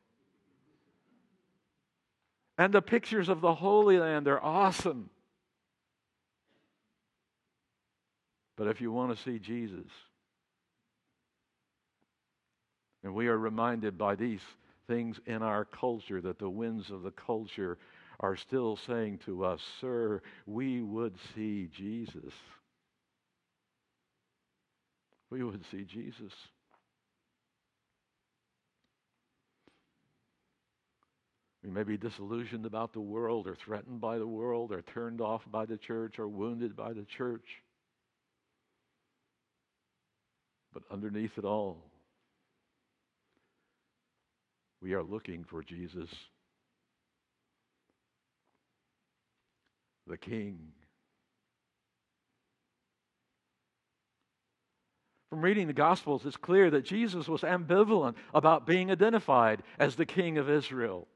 And 2.57 2.73
the 2.73 2.83
pictures 2.83 3.29
of 3.29 3.41
the 3.41 3.53
Holy 3.53 3.99
Land 3.99 4.29
are 4.29 4.41
awesome. 4.41 5.11
But 8.55 8.69
if 8.69 8.81
you 8.81 8.93
want 8.93 9.17
to 9.17 9.21
see 9.21 9.41
Jesus, 9.41 9.91
and 13.03 13.13
we 13.13 13.27
are 13.27 13.37
reminded 13.37 13.99
by 13.99 14.15
these 14.15 14.41
things 14.87 15.19
in 15.27 15.43
our 15.43 15.65
culture 15.65 16.21
that 16.21 16.39
the 16.39 16.51
winds 16.51 16.91
of 16.91 17.03
the 17.03 17.11
culture 17.13 17.79
are 18.21 18.37
still 18.37 18.79
saying 18.87 19.21
to 19.27 19.45
us, 19.45 19.61
Sir, 19.81 20.23
we 20.47 20.83
would 20.83 21.15
see 21.35 21.69
Jesus. 21.77 22.33
We 25.31 25.43
would 25.43 25.65
see 25.71 25.85
Jesus. 25.85 26.33
We 31.65 31.71
may 31.71 31.83
be 31.83 31.97
disillusioned 31.97 32.67
about 32.67 32.93
the 32.93 33.01
world, 33.01 33.47
or 33.47 33.55
threatened 33.55 34.01
by 34.01 34.19
the 34.19 34.27
world, 34.27 34.71
or 34.71 34.83
turned 34.83 35.23
off 35.23 35.43
by 35.51 35.65
the 35.65 35.79
church, 35.79 36.19
or 36.19 36.29
wounded 36.29 36.77
by 36.77 36.93
the 36.93 37.07
church. 37.17 37.47
But 40.75 40.83
underneath 40.91 41.39
it 41.39 41.45
all, 41.45 41.79
we 44.85 44.93
are 44.93 45.03
looking 45.03 45.45
for 45.45 45.63
Jesus, 45.63 46.11
the 50.07 50.19
King. 50.19 50.59
From 55.31 55.41
reading 55.41 55.69
the 55.69 55.73
Gospels, 55.73 56.27
it's 56.27 56.37
clear 56.37 56.71
that 56.71 56.85
Jesus 56.85 57.29
was 57.29 57.41
ambivalent 57.41 58.17
about 58.35 58.67
being 58.67 58.91
identified 58.91 59.63
as 59.79 59.97
the 59.97 60.05
King 60.05 60.37
of 60.37 60.51
Israel. 60.51 61.09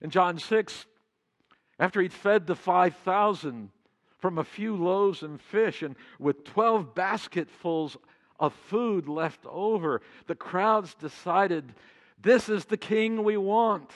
In 0.00 0.10
John 0.10 0.36
6, 0.36 0.86
after 1.78 2.02
he'd 2.02 2.12
fed 2.12 2.48
the 2.48 2.56
5,000 2.56 3.70
from 4.18 4.38
a 4.38 4.44
few 4.44 4.74
loaves 4.74 5.22
and 5.22 5.40
fish, 5.40 5.82
and 5.82 5.94
with 6.18 6.42
12 6.42 6.92
basketfuls 6.92 7.96
of 8.38 8.54
food 8.54 9.08
left 9.08 9.44
over, 9.46 10.00
the 10.26 10.34
crowds 10.34 10.94
decided 10.94 11.74
this 12.20 12.48
is 12.48 12.64
the 12.64 12.76
king 12.76 13.22
we 13.22 13.36
want. 13.36 13.90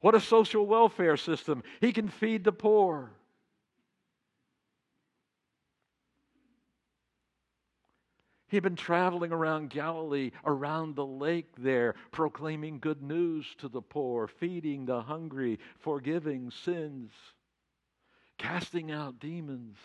What 0.00 0.14
a 0.14 0.20
social 0.20 0.66
welfare 0.66 1.16
system. 1.16 1.62
He 1.80 1.92
can 1.92 2.08
feed 2.08 2.44
the 2.44 2.52
poor. 2.52 3.10
He'd 8.48 8.62
been 8.62 8.76
traveling 8.76 9.30
around 9.30 9.68
Galilee, 9.68 10.30
around 10.44 10.96
the 10.96 11.04
lake 11.04 11.48
there, 11.58 11.94
proclaiming 12.12 12.78
good 12.78 13.02
news 13.02 13.46
to 13.58 13.68
the 13.68 13.82
poor, 13.82 14.26
feeding 14.26 14.86
the 14.86 15.02
hungry, 15.02 15.58
forgiving 15.78 16.50
sins, 16.50 17.12
casting 18.38 18.90
out 18.90 19.20
demons 19.20 19.76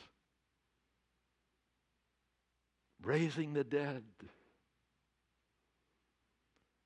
raising 3.04 3.54
the 3.54 3.64
dead. 3.64 4.04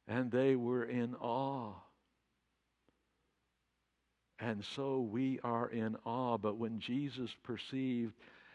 And 0.07 0.31
they 0.31 0.55
were 0.55 0.83
in 0.83 1.15
awe. 1.15 1.73
And 4.39 4.63
so 4.63 4.99
we 4.99 5.39
are 5.43 5.69
in 5.69 5.97
awe. 6.05 6.37
But 6.37 6.57
when 6.57 6.79
Jesus 6.79 7.31
perceived 7.43 8.13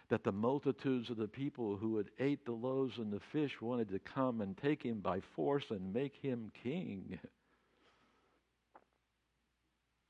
that 0.09 0.25
the 0.25 0.33
multitudes 0.33 1.11
of 1.11 1.17
the 1.17 1.29
people 1.29 1.77
who 1.77 1.97
had 1.97 2.11
ate 2.19 2.45
the 2.45 2.53
loaves 2.53 2.99
and 2.99 3.13
the 3.13 3.21
fish 3.33 3.61
wanted 3.61 3.89
to 3.91 3.99
come 3.99 4.41
and 4.41 4.57
take 4.57 4.83
him 4.83 5.01
by 5.01 5.21
force 5.35 5.65
and 5.71 5.93
make 5.93 6.17
him 6.17 6.51
king, 6.63 7.19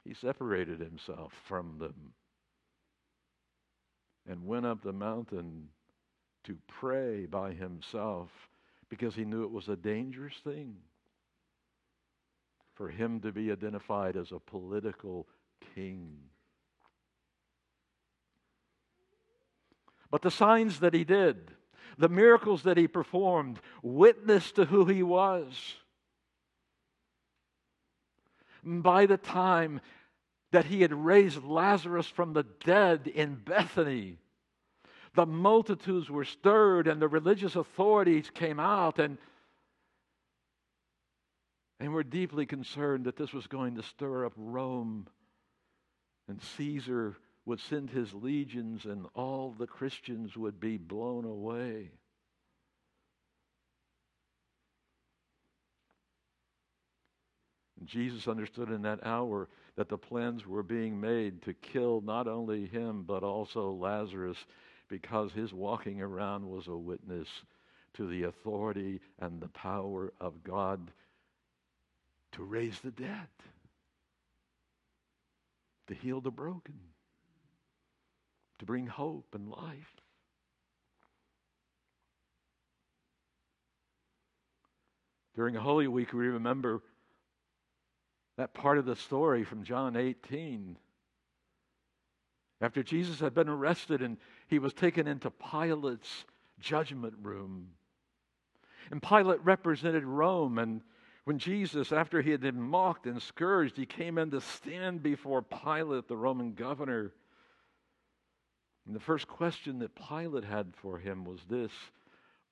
he 0.04 0.14
separated 0.14 0.80
himself 0.80 1.32
from 1.46 1.78
them 1.78 2.12
and 4.28 4.44
went 4.46 4.66
up 4.66 4.82
the 4.82 4.92
mountain 4.92 5.68
to 6.44 6.56
pray 6.66 7.26
by 7.26 7.52
himself 7.52 8.30
because 8.88 9.14
he 9.14 9.24
knew 9.24 9.44
it 9.44 9.50
was 9.50 9.68
a 9.68 9.76
dangerous 9.76 10.34
thing 10.44 10.76
for 12.74 12.88
him 12.88 13.20
to 13.20 13.32
be 13.32 13.52
identified 13.52 14.16
as 14.16 14.32
a 14.32 14.38
political 14.38 15.26
king. 15.74 16.18
But 20.10 20.22
the 20.22 20.30
signs 20.30 20.80
that 20.80 20.94
he 20.94 21.04
did, 21.04 21.52
the 21.96 22.08
miracles 22.08 22.64
that 22.64 22.76
he 22.76 22.86
performed, 22.86 23.60
witnessed 23.82 24.56
to 24.56 24.66
who 24.66 24.84
he 24.84 25.02
was. 25.02 25.76
By 28.62 29.06
the 29.06 29.16
time 29.16 29.80
that 30.50 30.66
he 30.66 30.82
had 30.82 30.92
raised 30.92 31.42
Lazarus 31.42 32.06
from 32.06 32.34
the 32.34 32.44
dead 32.64 33.06
in 33.06 33.36
Bethany, 33.36 34.18
the 35.14 35.26
multitudes 35.26 36.10
were 36.10 36.24
stirred 36.24 36.88
and 36.88 37.00
the 37.00 37.08
religious 37.08 37.56
authorities 37.56 38.30
came 38.32 38.58
out 38.58 38.98
and 38.98 39.18
and 41.80 41.92
were 41.92 42.04
deeply 42.04 42.46
concerned 42.46 43.06
that 43.06 43.16
this 43.16 43.32
was 43.32 43.48
going 43.48 43.74
to 43.74 43.82
stir 43.82 44.24
up 44.24 44.32
Rome 44.36 45.08
and 46.28 46.40
Caesar 46.56 47.16
would 47.44 47.58
send 47.58 47.90
his 47.90 48.14
legions 48.14 48.84
and 48.84 49.06
all 49.14 49.50
the 49.58 49.66
Christians 49.66 50.36
would 50.36 50.60
be 50.60 50.76
blown 50.76 51.24
away. 51.24 51.90
And 57.80 57.88
Jesus 57.88 58.28
understood 58.28 58.70
in 58.70 58.82
that 58.82 59.04
hour 59.04 59.48
that 59.74 59.88
the 59.88 59.98
plans 59.98 60.46
were 60.46 60.62
being 60.62 61.00
made 61.00 61.42
to 61.42 61.52
kill 61.52 62.00
not 62.00 62.28
only 62.28 62.66
him 62.66 63.02
but 63.04 63.24
also 63.24 63.72
Lazarus 63.72 64.38
because 64.92 65.32
his 65.32 65.54
walking 65.54 66.02
around 66.02 66.46
was 66.46 66.68
a 66.68 66.76
witness 66.76 67.26
to 67.94 68.06
the 68.06 68.24
authority 68.24 69.00
and 69.18 69.40
the 69.40 69.48
power 69.48 70.12
of 70.20 70.44
God 70.44 70.90
to 72.32 72.42
raise 72.42 72.78
the 72.80 72.90
dead, 72.90 73.28
to 75.86 75.94
heal 75.94 76.20
the 76.20 76.30
broken, 76.30 76.74
to 78.58 78.66
bring 78.66 78.86
hope 78.86 79.28
and 79.32 79.48
life. 79.48 79.94
During 85.34 85.54
Holy 85.54 85.88
Week, 85.88 86.12
we 86.12 86.26
remember 86.26 86.82
that 88.36 88.52
part 88.52 88.76
of 88.76 88.84
the 88.84 88.96
story 88.96 89.42
from 89.42 89.64
John 89.64 89.96
18 89.96 90.76
after 92.62 92.82
Jesus 92.84 93.18
had 93.18 93.34
been 93.34 93.48
arrested 93.48 94.02
and 94.02 94.16
he 94.52 94.58
was 94.58 94.74
taken 94.74 95.08
into 95.08 95.30
Pilate's 95.30 96.26
judgment 96.60 97.14
room. 97.22 97.68
And 98.90 99.02
Pilate 99.02 99.42
represented 99.42 100.04
Rome. 100.04 100.58
And 100.58 100.82
when 101.24 101.38
Jesus, 101.38 101.90
after 101.90 102.20
he 102.20 102.32
had 102.32 102.42
been 102.42 102.60
mocked 102.60 103.06
and 103.06 103.20
scourged, 103.20 103.78
he 103.78 103.86
came 103.86 104.18
in 104.18 104.30
to 104.30 104.42
stand 104.42 105.02
before 105.02 105.40
Pilate, 105.40 106.06
the 106.06 106.18
Roman 106.18 106.52
governor. 106.52 107.12
And 108.84 108.94
the 108.94 109.00
first 109.00 109.26
question 109.26 109.78
that 109.78 109.94
Pilate 109.94 110.44
had 110.44 110.74
for 110.76 110.98
him 110.98 111.24
was 111.24 111.40
this 111.48 111.72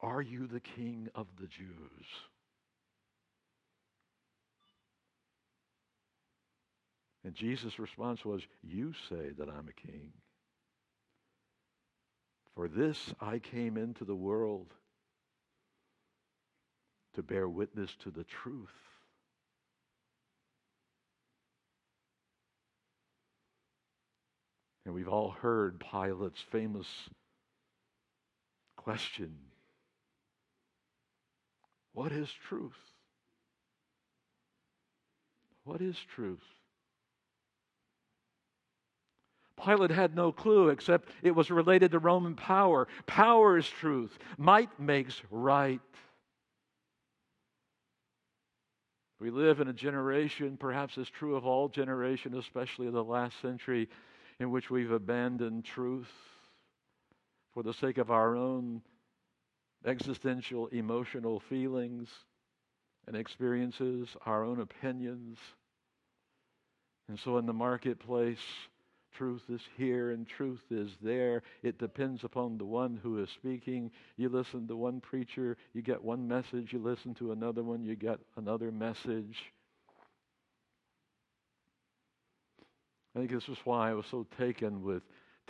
Are 0.00 0.22
you 0.22 0.46
the 0.46 0.60
king 0.60 1.10
of 1.14 1.26
the 1.38 1.48
Jews? 1.48 2.06
And 7.24 7.34
Jesus' 7.34 7.78
response 7.78 8.24
was, 8.24 8.40
You 8.62 8.94
say 9.10 9.32
that 9.36 9.50
I'm 9.50 9.68
a 9.68 9.86
king. 9.86 10.12
For 12.54 12.68
this 12.68 13.14
I 13.20 13.38
came 13.38 13.76
into 13.76 14.04
the 14.04 14.14
world 14.14 14.74
to 17.14 17.22
bear 17.22 17.48
witness 17.48 17.90
to 18.02 18.10
the 18.10 18.24
truth. 18.24 18.68
And 24.84 24.94
we've 24.94 25.08
all 25.08 25.30
heard 25.30 25.80
Pilate's 25.80 26.40
famous 26.50 26.86
question 28.76 29.36
What 31.92 32.12
is 32.12 32.30
truth? 32.48 32.72
What 35.64 35.80
is 35.80 35.96
truth? 36.14 36.42
Pilate 39.64 39.90
had 39.90 40.14
no 40.14 40.32
clue 40.32 40.68
except 40.68 41.10
it 41.22 41.32
was 41.32 41.50
related 41.50 41.92
to 41.92 41.98
Roman 41.98 42.34
power. 42.34 42.88
Power 43.06 43.58
is 43.58 43.68
truth, 43.68 44.18
might 44.38 44.78
makes 44.80 45.20
right. 45.30 45.80
We 49.20 49.30
live 49.30 49.60
in 49.60 49.68
a 49.68 49.74
generation, 49.74 50.56
perhaps 50.56 50.96
it's 50.96 51.10
true 51.10 51.36
of 51.36 51.44
all 51.44 51.68
generations, 51.68 52.36
especially 52.36 52.86
of 52.86 52.94
the 52.94 53.04
last 53.04 53.40
century, 53.42 53.88
in 54.38 54.50
which 54.50 54.70
we've 54.70 54.92
abandoned 54.92 55.66
truth 55.66 56.10
for 57.52 57.62
the 57.62 57.74
sake 57.74 57.98
of 57.98 58.10
our 58.10 58.34
own 58.34 58.80
existential 59.84 60.68
emotional 60.68 61.40
feelings 61.40 62.08
and 63.06 63.16
experiences, 63.16 64.08
our 64.24 64.44
own 64.44 64.60
opinions. 64.60 65.38
And 67.08 67.18
so 67.18 67.38
in 67.38 67.44
the 67.44 67.52
marketplace, 67.52 68.38
Truth 69.16 69.42
is 69.48 69.60
here 69.76 70.12
and 70.12 70.26
truth 70.26 70.62
is 70.70 70.90
there. 71.02 71.42
It 71.62 71.78
depends 71.78 72.24
upon 72.24 72.58
the 72.58 72.64
one 72.64 72.98
who 73.02 73.22
is 73.22 73.28
speaking. 73.30 73.90
You 74.16 74.28
listen 74.28 74.66
to 74.68 74.76
one 74.76 75.00
preacher, 75.00 75.56
you 75.74 75.82
get 75.82 76.02
one 76.02 76.26
message. 76.26 76.72
You 76.72 76.78
listen 76.78 77.14
to 77.14 77.32
another 77.32 77.62
one, 77.62 77.84
you 77.84 77.96
get 77.96 78.20
another 78.36 78.70
message. 78.70 79.52
I 83.14 83.18
think 83.18 83.32
this 83.32 83.48
is 83.48 83.58
why 83.64 83.90
I 83.90 83.94
was 83.94 84.06
so 84.06 84.26
taken 84.38 84.82
with 84.82 85.02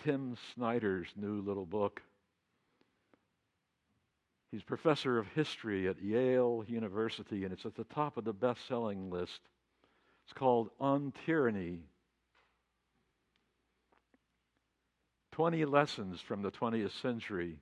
Tim 0.02 0.36
Snyder's 0.54 1.08
new 1.14 1.42
little 1.42 1.66
book. 1.66 2.00
He's 4.50 4.62
professor 4.62 5.18
of 5.18 5.28
history 5.28 5.86
at 5.86 6.02
Yale 6.02 6.64
University, 6.66 7.44
and 7.44 7.52
it's 7.52 7.66
at 7.66 7.76
the 7.76 7.84
top 7.84 8.16
of 8.16 8.24
the 8.24 8.32
best 8.32 8.66
selling 8.66 9.10
list. 9.10 9.40
It's 10.24 10.32
called 10.32 10.70
On 10.80 11.12
Tyranny 11.24 11.80
20 15.32 15.64
Lessons 15.64 16.20
from 16.20 16.42
the 16.42 16.50
20th 16.50 17.00
Century. 17.00 17.56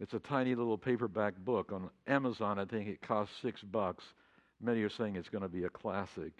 It's 0.00 0.14
a 0.14 0.18
tiny 0.18 0.54
little 0.54 0.78
paperback 0.78 1.36
book. 1.36 1.72
On 1.72 1.90
Amazon, 2.06 2.58
I 2.58 2.64
think 2.64 2.88
it 2.88 3.00
costs 3.02 3.34
six 3.40 3.62
bucks. 3.62 4.04
Many 4.60 4.82
are 4.82 4.90
saying 4.90 5.16
it's 5.16 5.28
going 5.28 5.42
to 5.42 5.48
be 5.48 5.64
a 5.64 5.68
classic. 5.68 6.32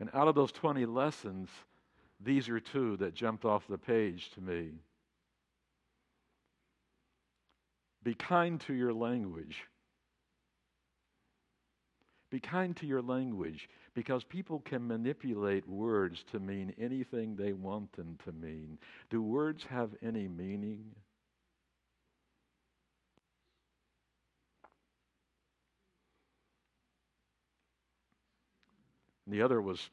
And 0.00 0.10
out 0.14 0.28
of 0.28 0.34
those 0.34 0.52
20 0.52 0.86
lessons, 0.86 1.48
these 2.20 2.48
are 2.48 2.60
two 2.60 2.96
that 2.98 3.14
jumped 3.14 3.44
off 3.44 3.66
the 3.68 3.78
page 3.78 4.30
to 4.34 4.40
me. 4.40 4.70
Be 8.02 8.14
kind 8.14 8.60
to 8.62 8.74
your 8.74 8.92
language. 8.92 9.64
Be 12.34 12.40
kind 12.40 12.76
to 12.78 12.86
your 12.86 13.00
language 13.00 13.68
because 13.94 14.24
people 14.24 14.58
can 14.58 14.88
manipulate 14.88 15.68
words 15.68 16.24
to 16.32 16.40
mean 16.40 16.74
anything 16.80 17.36
they 17.36 17.52
want 17.52 17.92
them 17.92 18.18
to 18.24 18.32
mean. 18.32 18.76
Do 19.08 19.22
words 19.22 19.62
have 19.70 19.90
any 20.02 20.26
meaning? 20.26 20.84
the 29.28 29.42
other 29.42 29.62
was 29.62 29.88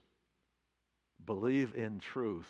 believe 1.23 1.75
in 1.75 1.99
truth. 1.99 2.49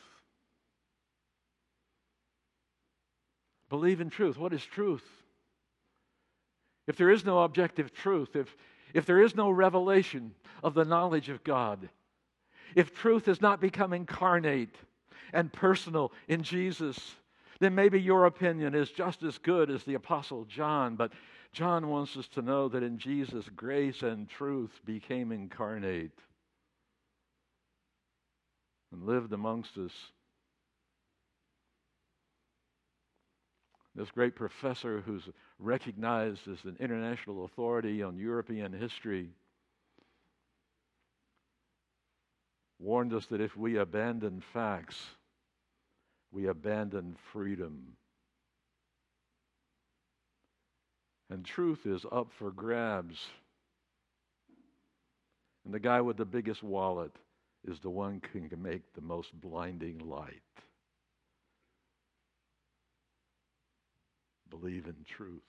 Believe 3.67 3.99
in 3.99 4.09
truth. 4.09 4.37
What 4.37 4.53
is 4.53 4.63
truth? 4.63 5.03
If 6.87 6.95
there 6.95 7.09
is 7.09 7.25
no 7.25 7.43
objective 7.43 7.93
truth, 7.93 8.37
if, 8.37 8.55
if 8.93 9.05
there 9.05 9.21
is 9.21 9.35
no 9.35 9.49
revelation 9.49 10.33
of 10.63 10.73
the 10.73 10.85
knowledge 10.85 11.29
of 11.29 11.43
God, 11.43 11.89
if 12.75 12.93
truth 12.93 13.25
has 13.25 13.41
not 13.41 13.59
become 13.61 13.93
incarnate 13.93 14.75
and 15.33 15.51
personal 15.51 16.11
in 16.27 16.43
Jesus, 16.43 17.15
then 17.59 17.75
maybe 17.75 18.01
your 18.01 18.25
opinion 18.25 18.73
is 18.73 18.89
just 18.89 19.23
as 19.23 19.37
good 19.37 19.69
as 19.69 19.83
the 19.83 19.93
Apostle 19.93 20.45
John. 20.45 20.95
But 20.95 21.11
John 21.53 21.89
wants 21.89 22.15
us 22.17 22.27
to 22.29 22.41
know 22.41 22.69
that 22.69 22.83
in 22.83 22.97
Jesus, 22.97 23.45
grace 23.55 24.03
and 24.03 24.29
truth 24.29 24.79
became 24.85 25.31
incarnate 25.31 26.17
and 28.91 29.05
lived 29.05 29.33
amongst 29.33 29.77
us. 29.77 29.91
This 33.95 34.09
great 34.11 34.35
professor 34.35 35.01
who's 35.01 35.27
recognized 35.59 36.47
as 36.47 36.63
an 36.63 36.77
international 36.79 37.45
authority 37.45 38.01
on 38.01 38.17
European 38.17 38.71
history 38.71 39.29
warned 42.79 43.13
us 43.13 43.25
that 43.27 43.41
if 43.41 43.55
we 43.57 43.77
abandon 43.77 44.41
facts, 44.53 44.97
we 46.31 46.47
abandon 46.47 47.15
freedom. 47.31 47.95
And 51.29 51.45
truth 51.45 51.85
is 51.85 52.05
up 52.11 52.29
for 52.37 52.51
grabs. 52.51 53.25
And 55.65 55.73
the 55.73 55.79
guy 55.79 56.01
with 56.01 56.17
the 56.17 56.25
biggest 56.25 56.63
wallet 56.63 57.15
is 57.67 57.79
the 57.79 57.89
one 57.89 58.21
who 58.33 58.47
can 58.47 58.61
make 58.61 58.93
the 58.93 59.01
most 59.01 59.39
blinding 59.39 59.99
light. 59.99 60.41
Believe 64.51 64.85
in 64.85 64.95
truth. 65.17 65.41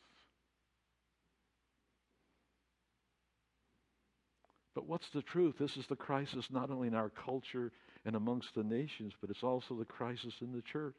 But 4.74 4.86
what's 4.86 5.08
the 5.12 5.22
truth? 5.22 5.56
This 5.58 5.76
is 5.76 5.84
the 5.88 5.96
crisis 5.96 6.46
not 6.50 6.70
only 6.70 6.88
in 6.88 6.94
our 6.94 7.10
culture 7.10 7.72
and 8.06 8.16
amongst 8.16 8.54
the 8.54 8.62
nations, 8.62 9.12
but 9.20 9.28
it's 9.28 9.42
also 9.42 9.74
the 9.74 9.84
crisis 9.84 10.32
in 10.40 10.52
the 10.52 10.62
church. 10.62 10.94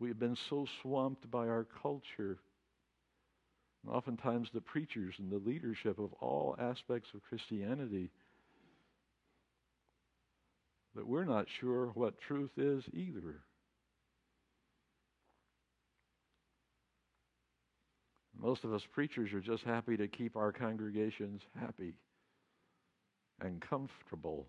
We 0.00 0.08
have 0.08 0.18
been 0.18 0.36
so 0.50 0.66
swamped 0.82 1.30
by 1.30 1.46
our 1.46 1.66
culture. 1.82 2.38
And 3.84 3.94
oftentimes, 3.94 4.48
the 4.52 4.60
preachers 4.60 5.14
and 5.18 5.30
the 5.30 5.38
leadership 5.48 5.98
of 5.98 6.12
all 6.14 6.56
aspects 6.58 7.10
of 7.14 7.22
Christianity 7.22 8.10
that 10.96 11.06
we're 11.06 11.24
not 11.24 11.46
sure 11.60 11.86
what 11.94 12.20
truth 12.20 12.52
is 12.56 12.82
either. 12.92 13.40
Most 18.44 18.64
of 18.64 18.74
us 18.74 18.82
preachers 18.92 19.32
are 19.32 19.40
just 19.40 19.64
happy 19.64 19.96
to 19.96 20.06
keep 20.06 20.36
our 20.36 20.52
congregations 20.52 21.40
happy 21.58 21.94
and 23.40 23.58
comfortable. 23.58 24.46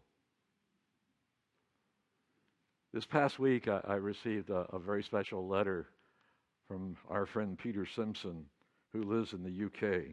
This 2.94 3.06
past 3.06 3.40
week, 3.40 3.70
I, 3.70 3.80
I 3.88 3.94
received 3.94 4.50
a, 4.50 4.68
a, 4.74 4.80
very 4.80 5.02
special 5.02 5.48
letter 5.48 5.88
from 6.68 6.98
our 7.10 7.26
friend 7.26 7.58
Peter 7.58 7.88
Simpson, 7.96 8.46
who 8.92 9.04
lives 9.04 9.32
in 9.32 9.44
the 9.44 9.66
UK. 9.66 10.08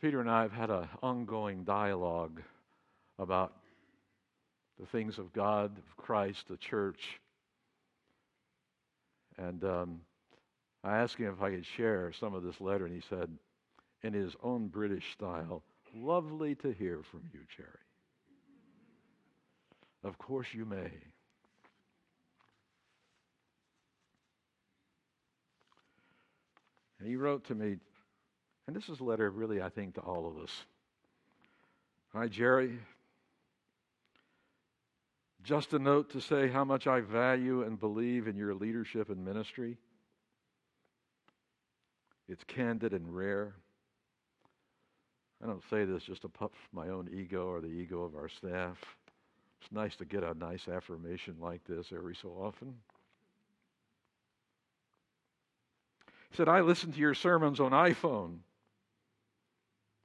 Peter 0.00 0.22
and 0.22 0.30
I 0.30 0.40
have 0.40 0.52
had 0.52 0.70
an 0.70 0.88
ongoing 1.02 1.62
dialogue 1.64 2.40
about 3.18 3.52
the 4.78 4.86
things 4.86 5.18
of 5.18 5.30
God, 5.34 5.76
of 5.76 5.96
Christ, 6.02 6.48
the 6.48 6.56
church. 6.56 7.20
And 9.40 9.64
um, 9.64 10.00
I 10.84 10.98
asked 10.98 11.16
him 11.16 11.32
if 11.32 11.42
I 11.42 11.50
could 11.50 11.66
share 11.66 12.12
some 12.12 12.34
of 12.34 12.42
this 12.42 12.60
letter, 12.60 12.86
and 12.86 12.94
he 12.94 13.02
said, 13.08 13.30
in 14.02 14.12
his 14.12 14.34
own 14.42 14.68
British 14.68 15.12
style, 15.12 15.62
Lovely 15.94 16.54
to 16.56 16.72
hear 16.72 17.00
from 17.10 17.22
you, 17.32 17.40
Jerry. 17.56 17.68
Of 20.04 20.18
course 20.18 20.46
you 20.52 20.64
may. 20.64 20.90
And 26.98 27.08
he 27.08 27.16
wrote 27.16 27.44
to 27.46 27.54
me, 27.54 27.76
and 28.66 28.76
this 28.76 28.88
is 28.88 29.00
a 29.00 29.04
letter 29.04 29.30
really, 29.30 29.60
I 29.60 29.68
think, 29.68 29.94
to 29.94 30.00
all 30.00 30.28
of 30.28 30.42
us. 30.42 30.52
Hi, 32.12 32.28
Jerry. 32.28 32.78
Just 35.42 35.72
a 35.72 35.78
note 35.78 36.10
to 36.10 36.20
say 36.20 36.48
how 36.48 36.64
much 36.64 36.86
I 36.86 37.00
value 37.00 37.62
and 37.62 37.80
believe 37.80 38.28
in 38.28 38.36
your 38.36 38.54
leadership 38.54 39.08
and 39.08 39.24
ministry. 39.24 39.78
It's 42.28 42.44
candid 42.44 42.92
and 42.92 43.14
rare. 43.14 43.54
I 45.42 45.46
don't 45.46 45.62
say 45.70 45.84
this 45.84 46.02
just 46.02 46.22
to 46.22 46.28
puff 46.28 46.50
my 46.72 46.88
own 46.88 47.08
ego 47.12 47.46
or 47.46 47.60
the 47.60 47.68
ego 47.68 48.02
of 48.02 48.14
our 48.14 48.28
staff. 48.28 48.78
It's 49.60 49.72
nice 49.72 49.96
to 49.96 50.04
get 50.04 50.22
a 50.22 50.34
nice 50.34 50.68
affirmation 50.68 51.36
like 51.40 51.64
this 51.64 51.88
every 51.94 52.14
so 52.14 52.28
often. 52.28 52.74
He 56.30 56.36
said, 56.36 56.48
I 56.48 56.60
listen 56.60 56.92
to 56.92 56.98
your 56.98 57.14
sermons 57.14 57.58
on 57.58 57.72
iPhone, 57.72 58.38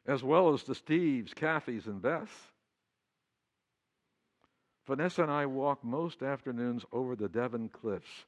as 0.07 0.23
well 0.23 0.53
as 0.53 0.63
to 0.63 0.75
Steve's, 0.75 1.33
Kathy's, 1.33 1.85
and 1.85 2.01
Beth's. 2.01 2.31
Vanessa 4.87 5.23
and 5.23 5.31
I 5.31 5.45
walk 5.45 5.83
most 5.83 6.21
afternoons 6.21 6.85
over 6.91 7.15
the 7.15 7.29
Devon 7.29 7.69
cliffs, 7.69 8.25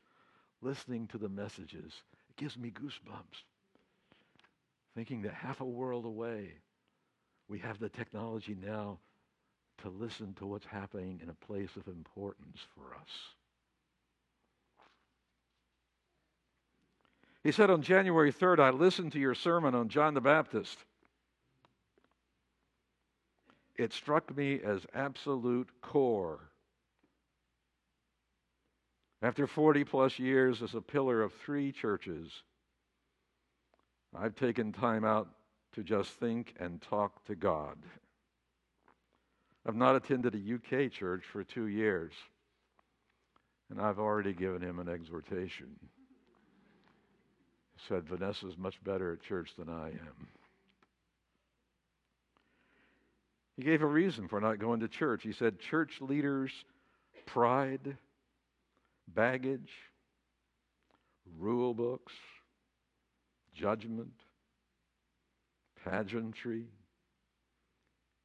listening 0.62 1.08
to 1.08 1.18
the 1.18 1.30
messages. 1.30 1.93
It 2.30 2.36
gives 2.36 2.58
me 2.58 2.72
goosebumps, 2.72 3.43
thinking 4.95 5.22
that 5.22 5.34
half 5.34 5.62
a 5.62 5.66
world 5.66 6.05
away, 6.05 6.53
we 7.47 7.60
have 7.60 7.80
the 7.80 7.89
technology 7.89 8.58
now 8.60 8.97
to 9.84 9.89
listen 9.89 10.34
to 10.36 10.45
what's 10.45 10.66
happening 10.66 11.20
in 11.22 11.30
a 11.30 11.45
place 11.45 11.76
of 11.76 11.88
importance 11.88 12.60
for 12.76 12.95
us. 12.95 13.12
He 17.43 17.51
said 17.51 17.70
on 17.70 17.82
January 17.84 18.34
3rd, 18.34 18.60
I 18.60 18.72
listened 18.72 19.12
to 19.14 19.20
your 19.20 19.36
sermon 19.36 19.76
on 19.76 19.89
John 19.89 20.16
the 20.16 20.22
Baptist. 20.22 20.80
It 23.78 23.93
struck 23.93 24.36
me 24.36 24.59
as 24.63 24.86
absolute 24.93 25.69
core. 25.82 26.39
After 29.21 29.47
40 29.47 29.84
plus 29.84 30.19
years 30.19 30.61
as 30.61 30.73
a 30.75 30.82
pillar 30.82 31.21
of 31.21 31.34
three 31.34 31.71
churches, 31.71 32.32
I've 34.15 34.36
taken 34.36 34.71
time 34.71 35.03
out 35.05 35.28
to 35.73 35.84
just 35.84 36.11
think 36.11 36.55
and 36.59 36.82
talk 36.82 37.23
to 37.25 37.36
God. 37.36 37.78
I've 39.67 39.75
not 39.75 39.95
attended 39.95 40.34
a 40.34 40.55
UK 40.55 40.91
church 40.91 41.23
for 41.25 41.43
two 41.43 41.67
years, 41.67 42.13
and 43.69 43.82
I've 43.82 43.99
already 43.99 44.34
given 44.34 44.61
him 44.61 44.80
an 44.80 44.88
exhortation. 44.88 45.75
He 47.75 47.82
said, 47.88 48.07
Vanessa's 48.07 48.57
much 48.57 48.84
better 48.84 49.13
at 49.13 49.21
church 49.21 49.51
than 49.57 49.69
I 49.69 49.89
am. 49.89 50.28
He 53.58 53.64
gave 53.64 53.82
a 53.82 53.88
reason 53.88 54.28
for 54.28 54.39
not 54.39 54.60
going 54.60 54.82
to 54.82 54.88
church. 54.88 55.24
He 55.24 55.34
said, 55.34 55.60
Church 55.60 55.99
leaders' 55.99 56.51
pride, 57.26 57.97
baggage, 59.08 59.72
rule 61.39 61.74
books, 61.74 62.14
judgment, 63.55 64.14
pageantry, 65.84 66.68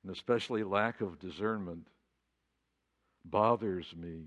and 0.02 0.12
especially 0.12 0.64
lack 0.64 1.00
of 1.00 1.18
discernment 1.18 1.88
bothers 3.24 3.94
me, 3.96 4.24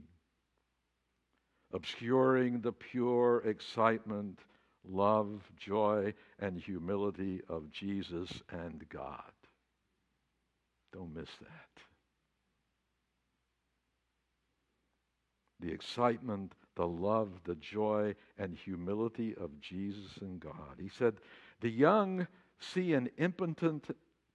obscuring 1.72 2.62
the 2.62 2.72
pure 2.72 3.44
excitement, 3.46 4.40
love, 4.84 5.44
joy, 5.58 6.14
and 6.40 6.60
humility 6.60 7.42
of 7.48 7.70
Jesus 7.70 8.30
and 8.50 8.88
God. 8.90 9.22
Don't 10.96 11.14
miss 11.14 11.30
that. 11.42 11.82
The 15.60 15.72
excitement, 15.72 16.54
the 16.76 16.88
love, 16.88 17.30
the 17.44 17.56
joy, 17.56 18.16
and 18.38 18.56
humility 18.56 19.36
of 19.36 19.60
Jesus 19.60 20.18
and 20.22 20.40
God. 20.40 20.78
He 20.80 20.90
said, 20.98 21.16
The 21.60 21.70
young 21.70 22.28
see 22.60 22.94
an 22.94 23.10
impotent 23.18 23.88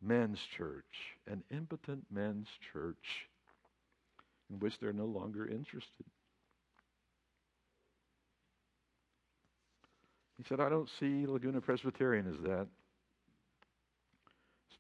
men's 0.02 0.40
church, 0.40 1.16
an 1.26 1.42
impotent 1.50 2.04
men's 2.11 2.48
church 2.72 3.28
in 4.50 4.58
which 4.58 4.78
they're 4.78 4.92
no 4.92 5.06
longer 5.06 5.46
interested. 5.46 6.06
He 10.36 10.44
said, 10.46 10.61
I 10.61 10.68
don't 10.68 10.90
see 10.98 11.26
Laguna 11.26 11.61
Presbyterian 11.61 12.26
as 12.26 12.40
that, 12.42 12.66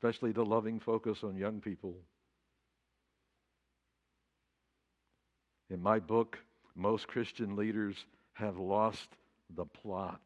especially 0.00 0.32
the 0.32 0.44
loving 0.44 0.80
focus 0.80 1.18
on 1.22 1.36
young 1.36 1.60
people. 1.60 1.94
In 5.68 5.82
my 5.82 5.98
book, 5.98 6.38
most 6.74 7.06
Christian 7.06 7.54
leaders 7.54 8.06
have 8.32 8.58
lost 8.58 9.08
the 9.54 9.66
plot. 9.66 10.22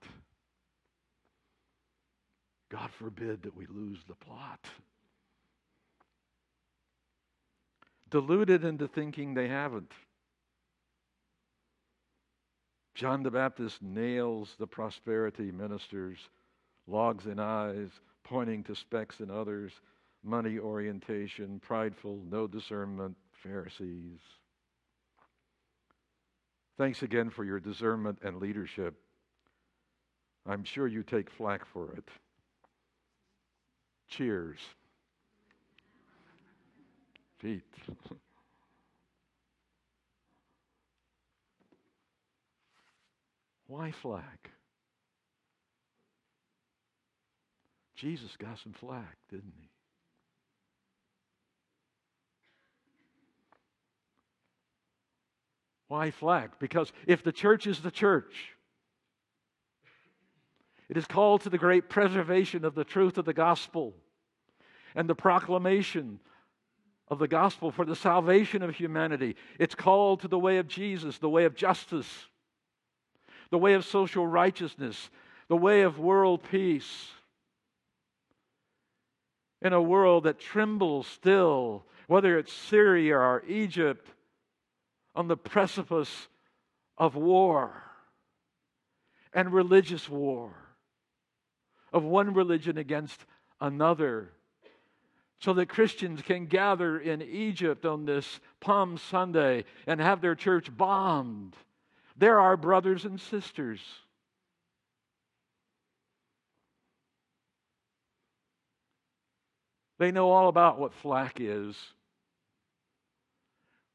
God 2.70 2.88
forbid 2.92 3.42
that 3.42 3.56
we 3.56 3.66
lose 3.66 3.98
the 4.06 4.14
plot. 4.14 4.64
Deluded 8.10 8.64
into 8.64 8.86
thinking 8.86 9.34
they 9.34 9.48
haven't. 9.48 9.90
John 12.94 13.24
the 13.24 13.30
Baptist 13.32 13.82
nails 13.82 14.54
the 14.56 14.68
prosperity 14.68 15.50
ministers, 15.50 16.18
logs 16.86 17.26
in 17.26 17.40
eyes, 17.40 17.90
pointing 18.24 18.64
to 18.64 18.74
specks 18.74 19.20
in 19.20 19.30
others, 19.30 19.72
money 20.22 20.58
orientation, 20.58 21.60
prideful, 21.60 22.18
no 22.30 22.46
discernment, 22.46 23.16
Pharisees. 23.42 24.18
Thanks 26.76 27.02
again 27.02 27.30
for 27.30 27.44
your 27.44 27.60
discernment 27.60 28.18
and 28.22 28.40
leadership. 28.40 28.94
I'm 30.46 30.64
sure 30.64 30.86
you 30.86 31.02
take 31.02 31.30
flack 31.30 31.64
for 31.64 31.92
it. 31.92 32.08
Cheers. 34.08 34.58
Pete. 37.40 37.62
Why 43.66 43.92
flack? 43.92 44.53
Jesus 48.04 48.36
got 48.36 48.58
some 48.58 48.74
flack, 48.74 49.16
didn't 49.30 49.54
he? 49.58 49.70
Why 55.88 56.10
flack? 56.10 56.60
Because 56.60 56.92
if 57.06 57.22
the 57.22 57.32
church 57.32 57.66
is 57.66 57.80
the 57.80 57.90
church, 57.90 58.50
it 60.90 60.98
is 60.98 61.06
called 61.06 61.40
to 61.42 61.48
the 61.48 61.56
great 61.56 61.88
preservation 61.88 62.66
of 62.66 62.74
the 62.74 62.84
truth 62.84 63.16
of 63.16 63.24
the 63.24 63.32
gospel 63.32 63.94
and 64.94 65.08
the 65.08 65.14
proclamation 65.14 66.20
of 67.08 67.18
the 67.18 67.26
gospel 67.26 67.70
for 67.70 67.86
the 67.86 67.96
salvation 67.96 68.62
of 68.62 68.76
humanity. 68.76 69.34
It's 69.58 69.74
called 69.74 70.20
to 70.20 70.28
the 70.28 70.38
way 70.38 70.58
of 70.58 70.68
Jesus, 70.68 71.16
the 71.16 71.30
way 71.30 71.46
of 71.46 71.56
justice, 71.56 72.26
the 73.50 73.56
way 73.56 73.72
of 73.72 73.86
social 73.86 74.26
righteousness, 74.26 75.08
the 75.48 75.56
way 75.56 75.80
of 75.80 75.98
world 75.98 76.42
peace. 76.42 77.08
In 79.64 79.72
a 79.72 79.82
world 79.82 80.24
that 80.24 80.38
trembles 80.38 81.06
still, 81.06 81.86
whether 82.06 82.38
it's 82.38 82.52
Syria 82.52 83.16
or 83.16 83.42
Egypt, 83.48 84.08
on 85.16 85.26
the 85.26 85.36
precipice 85.36 86.28
of 86.98 87.16
war 87.16 87.82
and 89.32 89.52
religious 89.52 90.08
war, 90.08 90.54
of 91.92 92.04
one 92.04 92.34
religion 92.34 92.76
against 92.76 93.24
another 93.60 94.32
so 95.38 95.52
that 95.54 95.68
Christians 95.68 96.22
can 96.22 96.46
gather 96.46 96.98
in 96.98 97.20
Egypt 97.20 97.84
on 97.84 98.04
this 98.04 98.40
Palm 98.60 98.96
Sunday 98.96 99.64
and 99.86 100.00
have 100.00 100.20
their 100.20 100.34
church 100.34 100.74
bombed. 100.74 101.54
They're 102.16 102.40
our 102.40 102.56
brothers 102.56 103.04
and 103.04 103.20
sisters. 103.20 103.80
They 109.98 110.10
know 110.10 110.30
all 110.30 110.48
about 110.48 110.78
what 110.78 110.92
flack 111.02 111.38
is. 111.40 111.76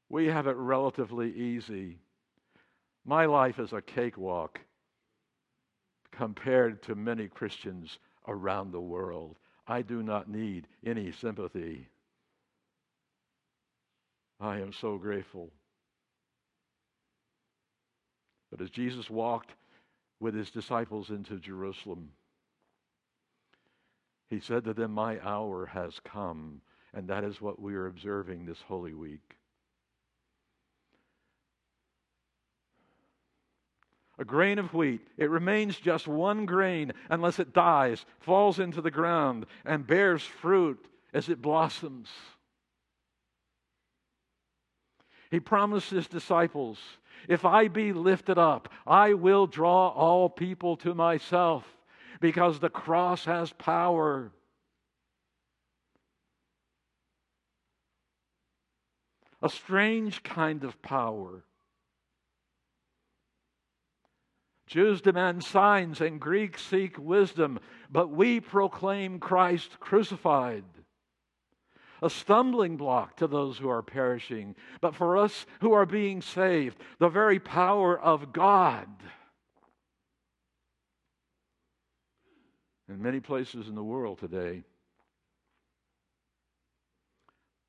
We 0.10 0.28
have 0.28 0.48
it 0.48 0.56
relatively 0.56 1.32
easy. 1.32 1.98
My 3.06 3.26
life 3.26 3.60
is 3.60 3.74
a 3.74 3.82
cakewalk 3.82 4.60
compared 6.12 6.82
to 6.84 6.96
many 6.96 7.28
Christians 7.28 8.00
around 8.28 8.72
the 8.72 8.82
world. 8.82 9.38
I 9.68 9.82
do 9.82 10.02
not 10.02 10.30
need 10.30 10.68
any 10.86 11.12
sympathy. 11.12 11.88
I 14.40 14.60
am 14.60 14.74
so 14.74 14.98
grateful. 14.98 15.52
But 18.50 18.62
as 18.62 18.70
Jesus 18.70 19.10
walked 19.10 19.52
with 20.20 20.34
his 20.34 20.50
disciples 20.50 21.10
into 21.10 21.38
Jerusalem, 21.38 22.10
he 24.30 24.40
said 24.40 24.64
to 24.66 24.74
them, 24.74 24.92
My 24.92 25.20
hour 25.22 25.66
has 25.68 26.00
come. 26.04 26.62
And 26.94 27.08
that 27.08 27.24
is 27.24 27.40
what 27.40 27.62
we 27.62 27.76
are 27.76 27.86
observing 27.86 28.46
this 28.46 28.62
Holy 28.68 28.94
Week. 28.94 29.40
a 34.20 34.26
grain 34.26 34.60
of 34.60 34.74
wheat. 34.74 35.02
It 35.18 35.30
remains 35.30 35.78
just 35.78 36.08
one 36.08 36.46
grain 36.46 36.92
unless 37.10 37.40
it 37.40 37.54
dies, 37.54 38.06
falls 38.20 38.60
into 38.60 38.82
the 38.82 38.92
ground, 38.92 39.46
and 39.66 39.88
bears 39.88 40.22
fruit 40.22 40.86
as 41.14 41.30
it 41.30 41.42
blossoms. 41.42 42.10
He 45.32 45.40
promised 45.40 45.90
his 45.90 46.08
disciples, 46.08 46.80
If 47.30 47.46
I 47.46 47.70
be 47.70 47.94
lifted 47.94 48.38
up, 48.38 48.68
I 48.86 49.14
will 49.14 49.48
draw 49.48 49.88
all 49.88 50.30
people 50.30 50.76
to 50.78 50.94
myself, 50.94 51.66
because 52.20 52.60
the 52.60 52.70
cross 52.70 53.26
has 53.26 53.52
power. 53.54 54.32
A 59.42 59.50
strange 59.50 60.22
kind 60.24 60.64
of 60.64 60.82
power 60.82 61.44
Jews 64.70 65.02
demand 65.02 65.44
signs 65.44 66.00
and 66.00 66.22
Greeks 66.22 66.64
seek 66.64 66.96
wisdom, 67.00 67.60
but 67.90 68.12
we 68.12 68.40
proclaim 68.40 69.20
Christ 69.20 69.80
crucified. 69.80 70.64
A 72.04 72.10
stumbling 72.10 72.78
block 72.78 73.18
to 73.18 73.26
those 73.26 73.58
who 73.58 73.68
are 73.68 73.82
perishing, 73.82 74.56
but 74.80 74.94
for 74.94 75.18
us 75.18 75.48
who 75.62 75.74
are 75.74 75.88
being 75.88 76.22
saved, 76.22 76.78
the 77.00 77.10
very 77.10 77.40
power 77.40 78.00
of 78.00 78.32
God. 78.32 78.88
In 82.90 83.04
many 83.04 83.20
places 83.20 83.68
in 83.68 83.76
the 83.76 83.84
world 83.84 84.18
today, 84.18 84.64